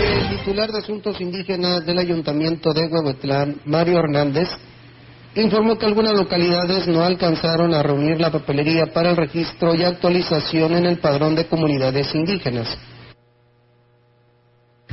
El 0.01 0.39
titular 0.39 0.71
de 0.71 0.79
Asuntos 0.79 1.21
Indígenas 1.21 1.85
del 1.85 1.99
Ayuntamiento 1.99 2.73
de 2.73 2.87
Huehuetlán, 2.87 3.57
Mario 3.65 3.99
Hernández, 3.99 4.49
informó 5.35 5.77
que 5.77 5.87
algunas 5.87 6.13
localidades 6.13 6.87
no 6.87 7.03
alcanzaron 7.03 7.75
a 7.75 7.83
reunir 7.83 8.21
la 8.21 8.31
papelería 8.31 8.93
para 8.93 9.11
el 9.11 9.17
registro 9.17 9.75
y 9.75 9.83
actualización 9.83 10.75
en 10.75 10.87
el 10.87 10.99
padrón 10.99 11.35
de 11.35 11.47
comunidades 11.47 12.15
indígenas. 12.15 12.79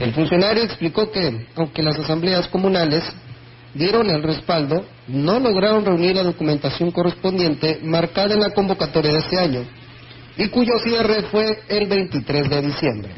El 0.02 0.14
funcionario 0.14 0.64
explicó 0.64 1.12
que, 1.12 1.46
aunque 1.56 1.84
las 1.84 2.00
asambleas 2.00 2.48
comunales 2.48 3.04
dieron 3.76 4.10
el 4.10 4.24
respaldo, 4.24 4.84
no 5.08 5.40
lograron 5.40 5.86
reunir 5.86 6.16
la 6.16 6.24
documentación 6.24 6.90
correspondiente 6.90 7.80
marcada 7.84 8.34
en 8.34 8.40
la 8.40 8.50
convocatoria 8.50 9.12
de 9.12 9.20
este 9.20 9.38
año 9.38 9.64
y 10.38 10.48
cuyo 10.48 10.80
cierre 10.84 11.22
fue 11.24 11.60
el 11.68 11.88
23 11.88 12.50
de 12.50 12.62
diciembre. 12.64 13.12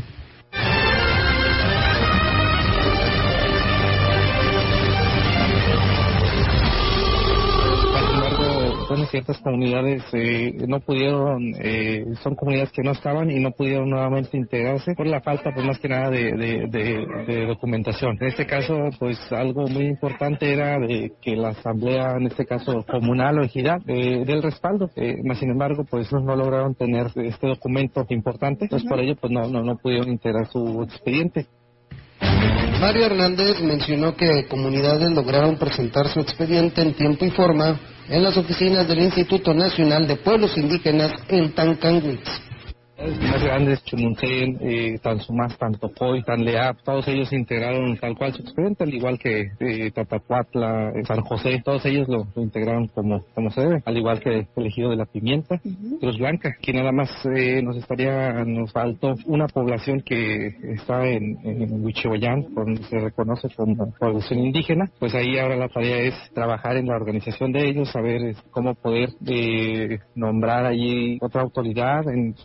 Ciertas 9.07 9.37
comunidades 9.39 10.03
eh, 10.13 10.53
no 10.67 10.79
pudieron, 10.79 11.53
eh, 11.59 12.05
son 12.21 12.35
comunidades 12.35 12.71
que 12.71 12.83
no 12.83 12.91
estaban 12.91 13.29
y 13.31 13.39
no 13.39 13.51
pudieron 13.51 13.89
nuevamente 13.89 14.37
integrarse 14.37 14.93
por 14.95 15.07
la 15.07 15.21
falta, 15.21 15.51
pues 15.53 15.65
más 15.65 15.79
que 15.79 15.89
nada, 15.89 16.09
de, 16.09 17.45
documentación. 17.47 18.17
En 18.19 18.27
este 18.27 18.45
caso, 18.45 18.89
pues 18.99 19.19
algo 19.31 19.67
muy 19.67 19.85
importante 19.85 20.51
era 20.51 20.79
de 20.79 21.13
que 21.21 21.35
la 21.35 21.49
asamblea, 21.49 22.15
en 22.17 22.27
este 22.27 22.45
caso 22.45 22.85
comunal 22.89 23.39
o 23.39 23.43
ejidad, 23.43 23.81
eh, 23.87 24.23
del 24.25 24.41
respaldo. 24.43 24.89
Eh, 24.95 25.17
más 25.23 25.39
sin 25.39 25.49
embargo, 25.49 25.85
pues 25.89 26.11
no 26.11 26.35
lograron 26.35 26.75
tener 26.75 27.07
este 27.15 27.47
documento 27.47 28.05
importante, 28.09 28.67
pues 28.69 28.83
por 28.83 28.99
ello, 28.99 29.15
pues 29.19 29.31
no, 29.31 29.47
no, 29.47 29.63
no 29.63 29.77
pudieron 29.77 30.09
integrar 30.09 30.47
su 30.47 30.83
expediente. 30.83 31.47
Mario 32.79 33.05
Hernández 33.05 33.61
mencionó 33.61 34.15
que 34.15 34.45
comunidades 34.49 35.09
lograron 35.11 35.57
presentar 35.57 36.07
su 36.09 36.19
expediente 36.19 36.81
en 36.81 36.93
tiempo 36.93 37.25
y 37.25 37.31
forma 37.31 37.79
en 38.13 38.23
las 38.23 38.37
oficinas 38.37 38.87
del 38.87 38.99
Instituto 38.99 39.55
Nacional 39.55 40.05
de 40.05 40.17
Pueblos 40.17 40.55
Indígenas 40.55 41.13
en 41.29 41.51
Tancanwitz. 41.51 42.29
Más 42.97 43.43
grandes, 43.43 43.83
Chumuntén, 43.85 44.57
eh, 44.61 44.99
Tanzumás, 45.01 45.57
Tantocoy, 45.57 46.21
Tanleap, 46.23 46.77
todos 46.83 47.07
ellos 47.07 47.33
integraron 47.33 47.97
tal 47.97 48.15
cual 48.15 48.33
su 48.33 48.43
expediente, 48.43 48.83
al 48.83 48.93
igual 48.93 49.17
que 49.17 49.51
eh, 49.59 49.91
Tatapuatla, 49.91 50.91
eh, 50.91 51.03
San 51.05 51.21
José, 51.21 51.61
todos 51.65 51.83
ellos 51.85 52.07
lo, 52.07 52.27
lo, 52.35 52.41
integraron 52.43 52.87
como, 52.89 53.25
como 53.33 53.49
se 53.49 53.61
debe, 53.61 53.81
al 53.83 53.97
igual 53.97 54.19
que 54.19 54.47
el 54.55 54.65
ejido 54.65 54.91
de 54.91 54.97
la 54.97 55.05
Pimienta, 55.05 55.59
Cruz 55.99 56.17
Blanca, 56.19 56.55
que 56.61 56.71
nada 56.71 56.91
más 56.91 57.09
eh, 57.35 57.63
nos 57.63 57.77
estaría, 57.77 58.31
nos 58.45 58.71
faltó 58.71 59.15
una 59.25 59.47
población 59.47 60.01
que 60.01 60.55
está 60.75 61.05
en, 61.07 61.39
en 61.43 61.83
Huichihuayán, 61.83 62.53
donde 62.53 62.83
se 62.83 62.99
reconoce 62.99 63.49
como 63.55 63.91
población 63.99 64.39
indígena, 64.39 64.91
pues 64.99 65.15
ahí 65.15 65.39
ahora 65.39 65.55
la 65.55 65.69
tarea 65.69 65.97
es 65.97 66.15
trabajar 66.33 66.77
en 66.77 66.87
la 66.87 66.95
organización 66.95 67.51
de 67.51 67.69
ellos, 67.69 67.89
saber 67.89 68.35
cómo 68.51 68.75
poder 68.75 69.09
eh, 69.25 69.99
nombrar 70.13 70.67
allí 70.67 71.17
otra 71.21 71.41
autoridad 71.41 72.07
en 72.07 72.35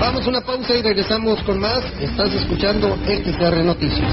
Vamos 0.00 0.26
a 0.26 0.28
una 0.28 0.40
pausa 0.40 0.74
y 0.74 0.82
regresamos 0.82 1.42
con 1.42 1.58
más. 1.58 1.80
Estás 2.00 2.32
escuchando 2.34 2.96
XR 3.06 3.64
Noticias. 3.64 4.12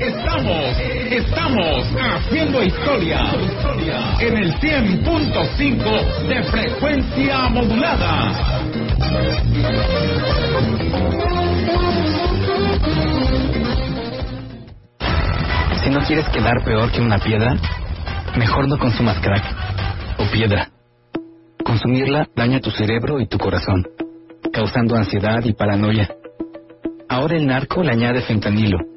estamos, 0.00 0.78
estamos 1.10 1.86
haciendo 1.98 2.62
historia 2.62 3.20
en 4.20 4.36
el 4.36 4.54
100.5 4.54 6.26
de 6.26 6.42
frecuencia 6.44 7.48
modulada. 7.50 8.32
Si 15.82 15.90
no 15.90 16.00
quieres 16.00 16.28
quedar 16.30 16.64
peor 16.64 16.90
que 16.92 17.00
una 17.00 17.18
piedra, 17.18 17.56
mejor 18.36 18.68
no 18.68 18.78
consumas 18.78 19.18
crack 19.20 19.44
o 20.18 20.24
piedra. 20.30 20.70
Consumirla 21.64 22.26
daña 22.34 22.60
tu 22.60 22.70
cerebro 22.70 23.20
y 23.20 23.26
tu 23.26 23.38
corazón, 23.38 23.86
causando 24.52 24.96
ansiedad 24.96 25.44
y 25.44 25.52
paranoia. 25.52 26.08
Ahora 27.08 27.36
el 27.36 27.46
narco 27.46 27.82
le 27.82 27.92
añade 27.92 28.22
fentanilo 28.22 28.89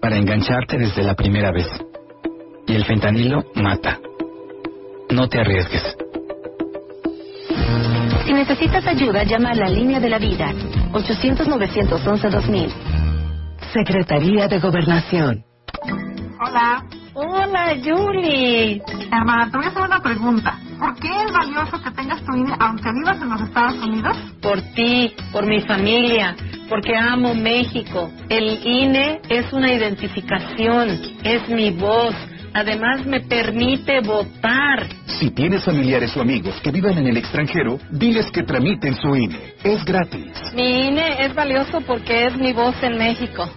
para 0.00 0.16
engancharte 0.16 0.78
desde 0.78 1.02
la 1.02 1.14
primera 1.14 1.52
vez. 1.52 1.66
Y 2.66 2.74
el 2.74 2.84
fentanilo 2.84 3.44
mata. 3.54 3.98
No 5.10 5.28
te 5.28 5.40
arriesgues. 5.40 5.96
Si 8.24 8.32
necesitas 8.32 8.86
ayuda, 8.86 9.24
llama 9.24 9.50
a 9.50 9.54
la 9.54 9.68
línea 9.68 9.98
de 10.00 10.08
la 10.08 10.18
vida. 10.18 10.52
800-911-2000. 10.92 12.72
Secretaría 13.72 14.48
de 14.48 14.58
Gobernación. 14.60 15.44
Hola. 16.40 16.84
Hola, 17.12 17.74
Julie. 17.84 18.80
Hermana, 19.10 19.50
te 19.50 19.56
voy 19.56 19.66
a 19.66 19.68
hacer 19.68 19.82
una 19.82 20.00
pregunta. 20.00 20.58
¿Por 20.78 20.94
qué 20.94 21.08
es 21.08 21.32
valioso 21.32 21.82
que 21.82 21.90
tengas 21.90 22.24
tu 22.24 22.36
INE 22.36 22.54
aunque 22.58 22.88
vivas 22.92 23.20
en 23.20 23.28
los 23.28 23.40
Estados 23.42 23.74
Unidos? 23.74 24.16
Por 24.40 24.62
ti, 24.74 25.12
por 25.32 25.44
mi 25.44 25.60
familia, 25.60 26.36
porque 26.70 26.96
amo 26.96 27.34
México. 27.34 28.10
El 28.30 28.66
INE 28.66 29.20
es 29.28 29.52
una 29.52 29.70
identificación, 29.70 30.98
es 31.22 31.46
mi 31.50 31.70
voz, 31.70 32.14
Además, 32.52 33.06
me 33.06 33.20
permite 33.20 34.00
votar. 34.00 34.88
Si 35.06 35.30
tienes 35.30 35.64
familiares 35.64 36.16
o 36.16 36.20
amigos 36.20 36.60
que 36.62 36.72
vivan 36.72 36.98
en 36.98 37.06
el 37.06 37.16
extranjero, 37.16 37.78
diles 37.90 38.30
que 38.32 38.42
tramiten 38.42 38.96
su 38.96 39.14
INE. 39.14 39.54
Es 39.62 39.84
gratis. 39.84 40.32
Mi 40.54 40.88
INE 40.88 41.24
es 41.24 41.34
valioso 41.34 41.80
porque 41.82 42.26
es 42.26 42.36
mi 42.36 42.52
voz 42.52 42.74
en 42.82 42.98
México. 42.98 43.48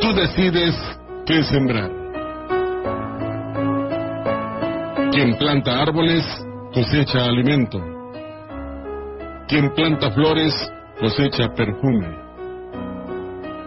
Tú 0.00 0.12
decides 0.14 0.76
qué 1.26 1.42
sembrar. 1.42 1.90
Quien 5.10 5.36
planta 5.36 5.82
árboles 5.82 6.24
cosecha 6.72 7.24
alimento. 7.24 7.99
Quien 9.50 9.68
planta 9.74 10.12
flores 10.12 10.54
cosecha 11.00 11.48
perfume. 11.56 12.06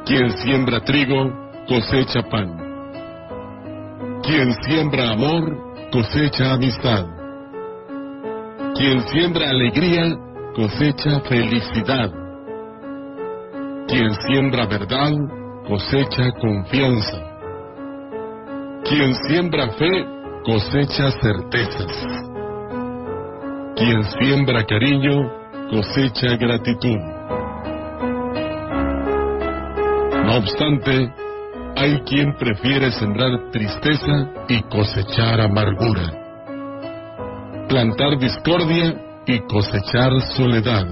Quien 0.05 0.31
siembra 0.37 0.79
trigo 0.79 1.29
cosecha 1.67 2.21
pan. 2.21 2.55
Quien 4.23 4.53
siembra 4.63 5.11
amor 5.11 5.43
cosecha 5.91 6.53
amistad. 6.53 7.05
Quien 8.77 9.01
siembra 9.09 9.49
alegría 9.49 10.15
cosecha 10.55 11.19
felicidad. 11.27 12.13
Quien 13.89 14.09
siembra 14.25 14.65
verdad 14.65 15.11
cosecha 15.67 16.31
confianza. 16.39 17.21
Quien 18.85 19.13
siembra 19.27 19.67
fe 19.71 20.05
cosecha 20.45 21.11
certezas. 21.21 22.07
Quien 23.75 24.01
siembra 24.05 24.63
cariño 24.63 25.42
cosecha 25.73 26.35
gratitud. 26.37 26.99
No 30.25 30.37
obstante, 30.37 31.11
hay 31.75 31.99
quien 32.01 32.35
prefiere 32.37 32.91
sembrar 32.91 33.49
tristeza 33.51 34.29
y 34.47 34.61
cosechar 34.63 35.41
amargura. 35.41 36.13
Plantar 37.67 38.19
discordia 38.19 39.01
y 39.25 39.39
cosechar 39.47 40.21
soledad. 40.37 40.85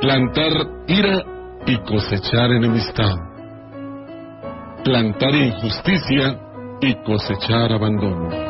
Plantar 0.00 0.52
ira 0.86 1.24
y 1.66 1.78
cosechar 1.78 2.52
enemistad. 2.52 3.16
Plantar 4.84 5.34
injusticia 5.34 6.38
y 6.80 6.94
cosechar 7.02 7.72
abandono. 7.72 8.49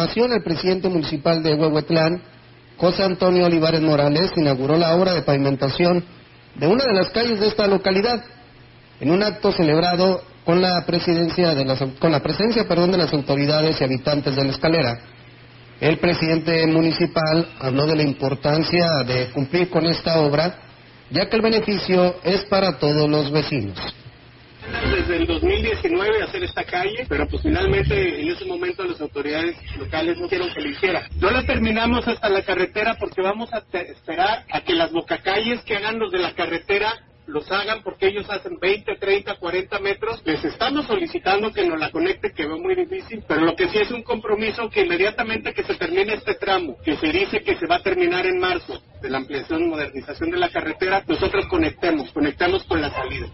Información, 0.00 0.32
el 0.32 0.42
presidente 0.42 0.88
municipal 0.88 1.42
de 1.42 1.54
Huehuetlán, 1.54 2.22
José 2.78 3.02
Antonio 3.02 3.44
Olivares 3.44 3.82
Morales, 3.82 4.30
inauguró 4.34 4.78
la 4.78 4.94
obra 4.94 5.12
de 5.12 5.20
pavimentación 5.20 6.02
de 6.54 6.66
una 6.66 6.84
de 6.84 6.94
las 6.94 7.10
calles 7.10 7.38
de 7.38 7.48
esta 7.48 7.66
localidad 7.66 8.24
en 8.98 9.10
un 9.10 9.22
acto 9.22 9.52
celebrado 9.52 10.22
con 10.46 10.62
la 10.62 10.86
presidencia 10.86 11.54
de 11.54 11.66
las, 11.66 11.82
con 11.98 12.10
la 12.10 12.20
presencia 12.20 12.64
de 12.64 12.96
las 12.96 13.12
autoridades 13.12 13.78
y 13.78 13.84
habitantes 13.84 14.34
de 14.34 14.42
la 14.42 14.50
escalera. 14.52 15.00
El 15.82 15.98
presidente 15.98 16.66
municipal 16.66 17.46
habló 17.60 17.86
de 17.86 17.96
la 17.96 18.02
importancia 18.02 19.04
de 19.06 19.26
cumplir 19.32 19.68
con 19.68 19.84
esta 19.84 20.18
obra, 20.20 20.60
ya 21.10 21.28
que 21.28 21.36
el 21.36 21.42
beneficio 21.42 22.16
es 22.24 22.46
para 22.46 22.78
todos 22.78 23.06
los 23.06 23.30
vecinos. 23.30 23.76
Desde 24.70 25.16
el 25.16 25.26
2019 25.26 26.22
hacer 26.22 26.44
esta 26.44 26.64
calle, 26.64 27.06
pero 27.08 27.26
pues 27.28 27.42
finalmente 27.42 28.20
en 28.20 28.28
ese 28.28 28.44
momento 28.44 28.84
las 28.84 29.00
autoridades 29.00 29.56
locales 29.78 30.16
no 30.18 30.24
quisieron 30.24 30.52
que 30.54 30.60
lo 30.60 30.68
hiciera. 30.68 31.08
No 31.20 31.30
la 31.30 31.44
terminamos 31.44 32.06
hasta 32.06 32.28
la 32.28 32.42
carretera 32.42 32.96
porque 32.98 33.22
vamos 33.22 33.52
a 33.52 33.64
esperar 33.72 34.44
a 34.50 34.60
que 34.62 34.74
las 34.74 34.92
bocacalles 34.92 35.62
que 35.62 35.76
hagan 35.76 35.98
los 35.98 36.12
de 36.12 36.18
la 36.18 36.34
carretera 36.34 37.00
los 37.26 37.50
hagan 37.50 37.82
porque 37.82 38.08
ellos 38.08 38.28
hacen 38.28 38.58
20, 38.58 38.96
30, 38.96 39.36
40 39.36 39.78
metros. 39.78 40.22
Les 40.24 40.44
estamos 40.44 40.86
solicitando 40.86 41.52
que 41.52 41.66
nos 41.66 41.78
la 41.78 41.90
conecte, 41.90 42.32
que 42.32 42.46
veo 42.46 42.58
muy 42.58 42.74
difícil, 42.74 43.22
pero 43.26 43.42
lo 43.42 43.54
que 43.54 43.68
sí 43.68 43.78
es 43.78 43.90
un 43.90 44.02
compromiso 44.02 44.68
que 44.68 44.82
inmediatamente 44.82 45.54
que 45.54 45.62
se 45.62 45.74
termine 45.74 46.14
este 46.14 46.34
tramo, 46.34 46.76
que 46.84 46.96
se 46.96 47.12
dice 47.12 47.40
que 47.40 47.56
se 47.56 47.66
va 47.66 47.76
a 47.76 47.82
terminar 47.82 48.26
en 48.26 48.38
marzo, 48.38 48.82
de 49.00 49.10
la 49.10 49.18
ampliación 49.18 49.62
y 49.62 49.68
modernización 49.68 50.30
de 50.30 50.38
la 50.38 50.50
carretera, 50.50 51.04
nosotros 51.06 51.46
conectemos, 51.46 52.10
conectamos 52.12 52.64
con 52.64 52.80
la 52.80 52.90
salida. 52.90 53.28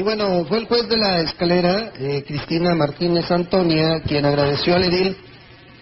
Y 0.00 0.02
bueno, 0.02 0.46
fue 0.46 0.56
el 0.56 0.64
juez 0.64 0.88
de 0.88 0.96
la 0.96 1.20
escalera, 1.20 1.92
eh, 1.98 2.24
Cristina 2.26 2.74
Martínez 2.74 3.30
Antonia, 3.30 4.00
quien 4.00 4.24
agradeció 4.24 4.74
al 4.74 4.84
edil, 4.84 5.14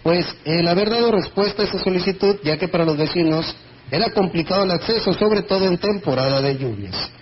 pues 0.02 0.26
el 0.44 0.66
haber 0.66 0.90
dado 0.90 1.12
respuesta 1.12 1.62
a 1.62 1.66
esa 1.66 1.78
solicitud, 1.78 2.36
ya 2.42 2.56
que 2.56 2.66
para 2.66 2.84
los 2.84 2.96
vecinos 2.96 3.54
era 3.92 4.10
complicado 4.10 4.64
el 4.64 4.72
acceso, 4.72 5.12
sobre 5.12 5.42
todo 5.42 5.66
en 5.66 5.78
temporada 5.78 6.42
de 6.42 6.58
lluvias. 6.58 7.17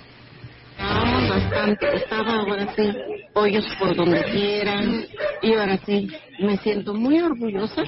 Estábamos 0.78 1.28
bastante, 1.30 1.96
estaba 1.96 2.34
ahora 2.40 2.74
sí, 2.76 2.92
hoyos 3.34 3.64
por 3.78 3.96
donde 3.96 4.22
quieran, 4.24 5.06
y 5.42 5.54
ahora 5.54 5.78
sí, 5.86 6.08
me 6.38 6.58
siento 6.58 6.92
muy 6.92 7.18
orgullosa 7.20 7.82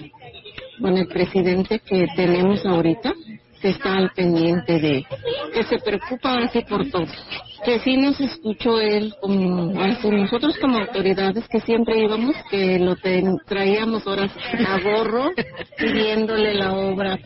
con 0.80 0.96
el 0.96 1.06
presidente 1.06 1.80
que 1.80 2.06
tenemos 2.16 2.64
ahorita, 2.64 3.12
que 3.60 3.68
está 3.70 3.94
al 3.94 4.10
pendiente 4.10 4.78
de, 4.78 5.04
que 5.52 5.64
se 5.64 5.78
preocupa 5.78 6.32
ahora 6.32 6.48
sí 6.48 6.64
por 6.66 6.88
todo, 6.90 7.06
que 7.64 7.78
sí 7.80 7.96
nos 7.98 8.18
escuchó 8.20 8.80
él 8.80 9.14
como, 9.20 9.78
ahora 9.78 10.00
sí, 10.00 10.08
nosotros 10.08 10.56
como 10.58 10.78
autoridades 10.78 11.46
que 11.48 11.60
siempre 11.60 12.00
íbamos, 12.00 12.36
que 12.50 12.78
lo 12.78 12.96
traíamos 13.46 14.06
ahora 14.06 14.28
sí 14.28 14.64
a 14.66 14.80
gorro, 14.80 15.32
pidiéndole 15.76 16.54
la 16.54 16.72
obra 16.72 17.18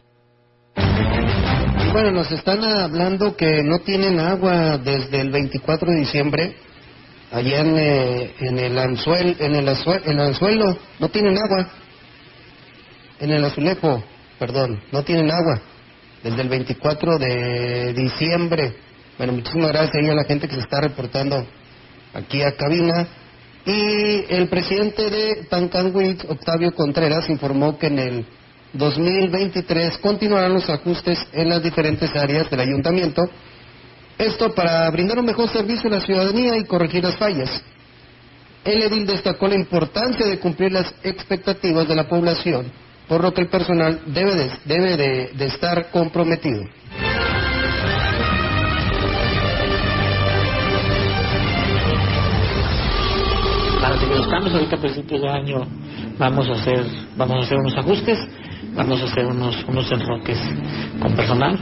Bueno, 1.92 2.10
nos 2.10 2.32
están 2.32 2.64
hablando 2.64 3.36
que 3.36 3.62
no 3.62 3.80
tienen 3.80 4.18
agua 4.18 4.78
desde 4.78 5.20
el 5.20 5.30
24 5.30 5.92
de 5.92 5.98
diciembre, 5.98 6.56
allá 7.30 7.60
en, 7.60 7.76
eh, 7.76 8.34
en 8.40 8.58
el 8.58 8.78
anzuel, 8.78 9.36
en 9.38 9.54
el, 9.54 9.68
el 10.06 10.20
anzuelo, 10.20 10.78
no 10.98 11.10
tienen 11.10 11.36
agua, 11.36 11.68
en 13.20 13.30
el 13.30 13.44
azulejo, 13.44 14.02
perdón, 14.38 14.80
no 14.90 15.02
tienen 15.02 15.30
agua, 15.30 15.60
desde 16.22 16.40
el 16.40 16.48
24 16.48 17.18
de 17.18 17.92
diciembre. 17.92 18.74
Bueno, 19.18 19.34
muchísimas 19.34 19.68
gracias 19.68 20.08
a 20.08 20.14
la 20.14 20.24
gente 20.24 20.48
que 20.48 20.54
se 20.54 20.62
está 20.62 20.80
reportando 20.80 21.46
aquí 22.14 22.40
a 22.40 22.56
cabina. 22.56 23.06
Y 23.66 24.32
el 24.34 24.48
presidente 24.48 25.10
de 25.10 25.44
Tancanwitz, 25.50 26.24
Octavio 26.24 26.74
Contreras, 26.74 27.28
informó 27.28 27.78
que 27.78 27.88
en 27.88 27.98
el 27.98 28.26
2023 28.72 29.98
continuarán 29.98 30.54
los 30.54 30.68
ajustes 30.68 31.18
en 31.32 31.48
las 31.48 31.62
diferentes 31.62 32.14
áreas 32.16 32.48
del 32.50 32.60
ayuntamiento. 32.60 33.22
Esto 34.18 34.54
para 34.54 34.88
brindar 34.90 35.18
un 35.18 35.26
mejor 35.26 35.48
servicio 35.50 35.90
a 35.90 35.94
la 35.94 36.00
ciudadanía 36.00 36.56
y 36.56 36.64
corregir 36.64 37.04
las 37.04 37.16
fallas. 37.16 37.62
El 38.64 38.82
edil 38.82 39.06
destacó 39.06 39.48
la 39.48 39.56
importancia 39.56 40.24
de 40.24 40.38
cumplir 40.38 40.72
las 40.72 40.94
expectativas 41.02 41.88
de 41.88 41.96
la 41.96 42.08
población, 42.08 42.70
por 43.08 43.22
lo 43.22 43.34
que 43.34 43.42
el 43.42 43.48
personal 43.48 44.00
debe 44.06 44.34
de, 44.36 44.50
debe 44.64 44.96
de, 44.96 45.46
estar 45.46 45.90
comprometido. 45.90 46.62
para 53.80 53.98
seguir 53.98 54.16
los 54.16 54.28
cambios. 54.28 54.54
Ahorita 54.54 54.76
a 54.76 54.80
principios 54.80 55.22
de 55.22 55.28
año 55.28 55.66
vamos 56.16 56.48
a 56.48 56.52
hacer, 56.52 56.86
vamos 57.16 57.36
a 57.36 57.40
hacer 57.40 57.58
unos 57.58 57.76
ajustes, 57.76 58.18
vamos 58.74 59.00
a 59.00 59.04
hacer 59.04 59.26
unos, 59.26 59.64
unos 59.68 59.90
enroques 59.90 60.38
con 61.00 61.14
personal 61.14 61.58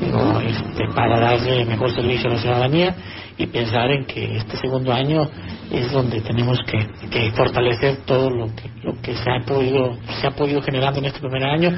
este, 0.00 0.94
para 0.94 1.20
darle 1.20 1.64
mejor 1.64 1.94
servicio 1.94 2.28
a 2.28 2.34
la 2.34 2.40
ciudadanía 2.40 2.94
y 3.36 3.46
pensar 3.46 3.90
en 3.90 4.04
que 4.06 4.36
este 4.36 4.56
segundo 4.58 4.92
año 4.92 5.28
es 5.70 5.90
donde 5.90 6.20
tenemos 6.20 6.58
que, 6.66 7.08
que 7.08 7.30
fortalecer 7.32 7.98
todo 8.04 8.30
lo 8.30 8.46
que, 8.54 8.70
lo 8.82 9.00
que 9.00 9.16
se 9.16 9.30
ha 9.30 9.44
podido, 9.44 9.96
se 10.20 10.26
ha 10.26 10.30
podido 10.32 10.62
generando 10.62 11.00
en 11.00 11.06
este 11.06 11.20
primer 11.20 11.44
año. 11.44 11.70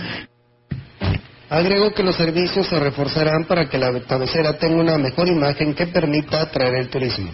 Agregó 1.49 1.95
que 1.95 2.03
los 2.03 2.16
servicios 2.16 2.66
se 2.66 2.80
reforzarán 2.80 3.45
para 3.45 3.68
que 3.68 3.78
la 3.78 4.01
cabecera 4.01 4.59
tenga 4.59 4.82
una 4.82 4.99
mejor 4.99 5.28
imagen 5.28 5.74
que 5.74 5.87
permita 5.87 6.43
atraer 6.43 6.74
el 6.74 6.89
turismo 6.89 7.30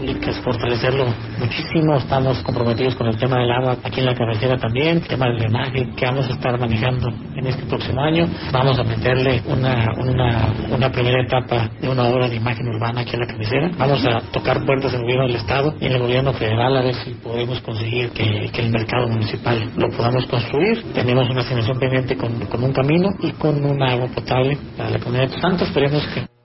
públicas, 0.00 0.40
fortalecerlo 0.42 1.06
muchísimo. 1.38 1.96
Estamos 1.96 2.42
comprometidos 2.42 2.96
con 2.96 3.06
el 3.08 3.18
tema 3.18 3.38
del 3.38 3.50
agua 3.50 3.76
aquí 3.84 4.00
en 4.00 4.06
la 4.06 4.14
cabecera 4.14 4.56
también, 4.56 4.98
el 4.98 5.06
tema 5.06 5.26
del 5.26 5.38
drenaje 5.38 5.90
que 5.94 6.06
vamos 6.06 6.26
a 6.28 6.32
estar 6.32 6.58
manejando 6.58 7.08
en 7.36 7.46
este 7.46 7.66
próximo 7.66 8.00
año. 8.00 8.26
Vamos 8.50 8.78
a 8.78 8.84
meterle 8.84 9.42
una, 9.46 9.92
una, 9.98 10.54
una 10.74 10.90
primera 10.90 11.22
etapa 11.22 11.70
de 11.80 11.88
una 11.88 12.04
obra 12.04 12.28
de 12.28 12.36
imagen 12.36 12.66
urbana 12.68 13.02
aquí 13.02 13.14
en 13.14 13.20
la 13.20 13.26
cabecera. 13.26 13.70
Vamos 13.76 14.04
a 14.06 14.20
tocar 14.32 14.64
puertas 14.64 14.94
en 14.94 15.00
el 15.00 15.02
gobierno 15.02 15.26
del 15.26 15.36
Estado 15.36 15.74
y 15.78 15.86
en 15.86 15.92
el 15.92 15.98
gobierno 16.00 16.32
federal 16.32 16.76
a 16.76 16.82
ver 16.82 16.94
si 16.94 17.10
podemos 17.14 17.60
conseguir 17.60 18.10
que, 18.10 18.50
que 18.52 18.62
el 18.62 18.70
mercado 18.70 19.08
municipal 19.08 19.70
lo 19.76 19.90
podamos 19.90 20.24
construir. 20.26 20.82
Tenemos 20.94 21.28
una 21.28 21.42
asignación 21.42 21.78
pendiente 21.78 22.16
con, 22.16 22.40
con 22.46 22.64
un 22.64 22.72
camino 22.72 23.10
y 23.20 23.32
con 23.32 23.62
un 23.64 23.82
agua 23.82 24.06
potable 24.08 24.56
para 24.76 24.90
la 24.90 24.98
comunidad 24.98 25.28
de 25.28 25.40
Santos. 25.40 25.68
Esperemos 25.68 26.06
que 26.08 26.39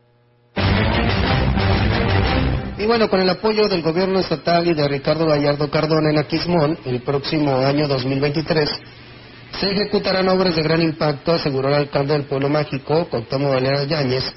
y 2.86 2.88
bueno, 2.88 3.09
con 3.09 3.19
el 3.19 3.29
apoyo 3.31 3.67
del 3.67 3.81
gobierno 3.81 4.19
estatal 4.19 4.67
y 4.67 4.75
de 4.75 4.88
Ricardo 4.88 5.25
Gallardo 5.25 5.71
Cardona 5.71 6.11
en 6.11 6.19
Aquismón, 6.19 6.77
el 6.86 7.01
próximo 7.01 7.57
año 7.57 7.88
2023 7.88 8.69
se 9.59 9.71
ejecutarán 9.71 10.29
obras 10.29 10.55
de 10.55 10.61
gran 10.61 10.83
impacto, 10.83 11.33
aseguró 11.33 11.69
el 11.69 11.73
alcalde 11.73 12.13
del 12.13 12.25
pueblo 12.25 12.47
mágico, 12.47 13.07
Cuauhtémoc 13.09 13.53
Valera 13.55 13.86
Yáñez. 13.86 14.31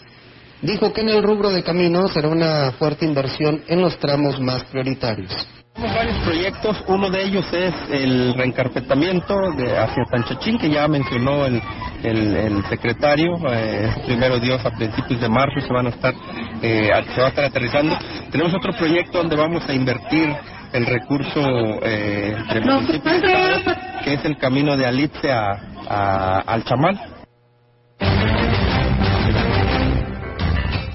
Dijo 0.62 0.94
que 0.94 1.02
en 1.02 1.10
el 1.10 1.22
rubro 1.22 1.50
de 1.50 1.62
caminos 1.62 2.10
será 2.14 2.28
una 2.28 2.72
fuerte 2.72 3.04
inversión 3.04 3.64
en 3.68 3.82
los 3.82 3.98
tramos 3.98 4.40
más 4.40 4.64
prioritarios. 4.64 5.57
Tenemos 5.78 5.96
varios 5.96 6.18
proyectos, 6.24 6.84
uno 6.88 7.08
de 7.08 7.22
ellos 7.22 7.46
es 7.52 7.72
el 7.92 8.34
reencarpetamiento 8.34 9.32
de 9.56 9.78
hacia 9.78 10.02
Tanchachín, 10.10 10.58
que 10.58 10.68
ya 10.70 10.88
mencionó 10.88 11.46
el, 11.46 11.62
el, 12.02 12.34
el 12.34 12.64
secretario, 12.64 13.36
eh, 13.48 13.88
primero 14.04 14.40
Dios 14.40 14.60
a 14.66 14.72
principios 14.72 15.20
de 15.20 15.28
marzo 15.28 15.60
se 15.60 15.72
van 15.72 15.86
a 15.86 15.90
estar, 15.90 16.14
eh, 16.62 16.90
se 17.14 17.20
va 17.20 17.26
a 17.26 17.30
estar 17.30 17.44
aterrizando. 17.44 17.96
Tenemos 18.32 18.52
otro 18.54 18.72
proyecto 18.72 19.18
donde 19.18 19.36
vamos 19.36 19.68
a 19.68 19.72
invertir 19.72 20.34
el 20.72 20.84
recurso 20.84 21.40
eh, 21.84 22.34
entre 22.36 22.60
municipios 22.60 23.14
y 23.14 23.26
estados, 23.26 23.78
que 24.02 24.14
es 24.14 24.24
el 24.24 24.36
camino 24.36 24.76
de 24.76 24.84
Alitze 24.84 25.30
a, 25.30 25.60
a, 25.88 26.40
al 26.40 26.64
Chamal. 26.64 26.98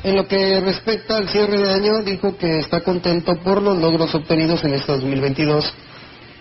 En 0.03 0.17
lo 0.17 0.27
que 0.27 0.59
respecta 0.59 1.15
al 1.17 1.29
cierre 1.29 1.57
de 1.57 1.73
año, 1.73 2.03
dijo 2.03 2.37
que 2.37 2.59
está 2.59 2.81
contento 2.81 3.35
por 3.41 3.61
los 3.61 3.77
logros 3.77 4.13
obtenidos 4.13 4.61
en 4.65 4.73
este 4.73 4.91
2022, 4.91 5.73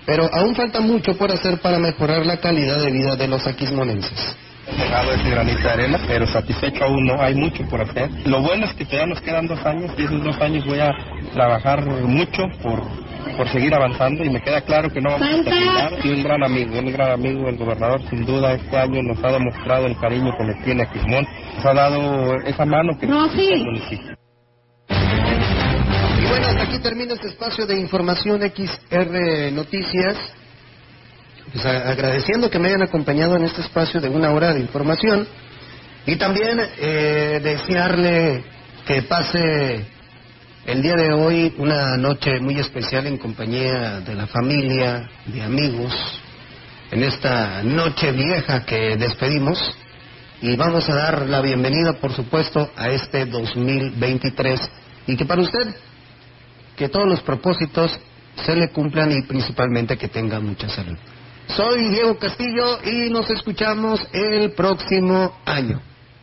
pero 0.05 0.29
aún 0.33 0.57
falta 0.57 0.81
mucho 0.81 1.17
por 1.17 1.31
hacer 1.31 1.61
para 1.61 1.79
mejorar 1.79 2.27
la 2.27 2.39
calidad 2.39 2.83
de 2.83 2.91
vida 2.91 3.15
de 3.15 3.29
los 3.29 3.47
aquismonenses. 3.47 4.37
dejado 4.77 5.13
ese 5.13 5.31
granito 5.31 5.63
de 5.63 5.71
arena, 5.71 6.01
pero 6.09 6.27
satisfecho 6.27 6.83
aún 6.83 7.07
no, 7.07 7.23
hay 7.23 7.37
mucho 7.37 7.63
por 7.69 7.81
hacer. 7.83 8.11
Lo 8.25 8.41
bueno 8.41 8.67
es 8.67 8.73
que 8.73 8.85
todavía 8.85 9.07
nos 9.15 9.21
quedan 9.21 9.47
dos 9.47 9.65
años 9.65 9.93
y 9.97 10.03
esos 10.03 10.25
dos 10.25 10.41
años 10.41 10.67
voy 10.67 10.81
a 10.81 10.91
trabajar 11.33 11.87
mucho 11.87 12.43
por, 12.63 12.83
por 13.37 13.49
seguir 13.49 13.75
avanzando 13.75 14.25
y 14.25 14.31
me 14.31 14.43
queda 14.43 14.61
claro 14.63 14.91
que 14.91 15.01
no 15.01 15.11
vamos 15.11 15.29
a 15.29 15.45
terminar. 15.45 15.93
Y 16.05 16.11
un 16.11 16.23
gran 16.23 16.43
amigo, 16.43 16.79
un 16.79 16.93
gran 16.93 17.13
amigo, 17.13 17.49
el 17.49 17.57
gobernador 17.57 18.01
sin 18.09 18.25
duda 18.25 18.55
este 18.55 18.77
año 18.77 19.03
nos 19.03 19.23
ha 19.25 19.33
demostrado 19.33 19.87
el 19.87 19.97
cariño 19.99 20.33
que 20.37 20.45
le 20.45 20.55
tiene 20.65 20.83
a 20.83 20.91
Quismón, 20.91 21.27
nos 21.57 21.67
ha 21.67 21.75
dado 21.75 22.35
esa 22.45 22.65
mano 22.65 22.99
que 22.99 23.07
necesita 23.07 23.55
el 23.55 23.65
municipio. 23.65 24.17
Y 26.21 26.27
bueno, 26.29 26.47
hasta 26.47 26.63
aquí 26.63 26.79
termina 26.79 27.15
este 27.15 27.29
espacio 27.29 27.67
de 27.67 27.81
información 27.81 28.41
XR 28.41 29.53
Noticias. 29.53 30.17
Pues 31.53 31.67
agradeciendo 31.67 32.49
que 32.49 32.59
me 32.59 32.69
hayan 32.69 32.83
acompañado 32.83 33.37
en 33.37 33.45
este 33.45 33.61
espacio 33.61 34.01
de 34.01 34.09
una 34.09 34.33
hora 34.33 34.55
de 34.55 34.61
información 34.61 35.27
y 36.07 36.17
también 36.17 36.59
eh, 36.79 37.41
desearle 37.43 38.45
que 38.87 39.03
pase 39.03 39.87
el 40.67 40.81
día 40.81 40.95
de 40.95 41.13
hoy 41.13 41.55
una 41.59 41.97
noche 41.97 42.39
muy 42.41 42.59
especial 42.59 43.07
en 43.07 43.19
compañía 43.19 44.01
de 44.01 44.15
la 44.15 44.27
familia, 44.27 45.09
de 45.27 45.43
amigos, 45.43 45.93
en 46.91 47.03
esta 47.03 47.63
noche 47.63 48.13
vieja 48.13 48.65
que 48.65 48.97
despedimos 48.97 49.59
y 50.41 50.55
vamos 50.57 50.89
a 50.89 50.95
dar 50.95 51.29
la 51.29 51.41
bienvenida, 51.41 51.95
por 51.95 52.13
supuesto, 52.13 52.71
a 52.77 52.91
este 52.91 53.27
2023 53.27 54.71
y 55.07 55.17
que 55.17 55.25
para 55.25 55.43
usted 55.43 55.75
que 56.77 56.89
todos 56.89 57.09
los 57.09 57.21
propósitos 57.21 57.99
se 58.45 58.55
le 58.55 58.69
cumplan 58.71 59.11
y 59.13 59.23
principalmente 59.23 59.97
que 59.97 60.09
tenga 60.09 60.39
mucha 60.41 60.69
salud. 60.69 60.97
Soy 61.49 61.89
Diego 61.89 62.17
Castillo 62.19 62.79
y 62.85 63.11
nos 63.11 63.29
escuchamos 63.31 64.01
el 64.13 64.53
próximo 64.53 65.39
año. 65.45 65.81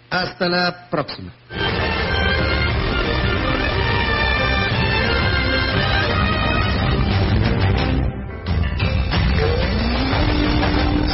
Hasta 0.10 0.50
la 0.50 0.90
próxima. 0.90 1.32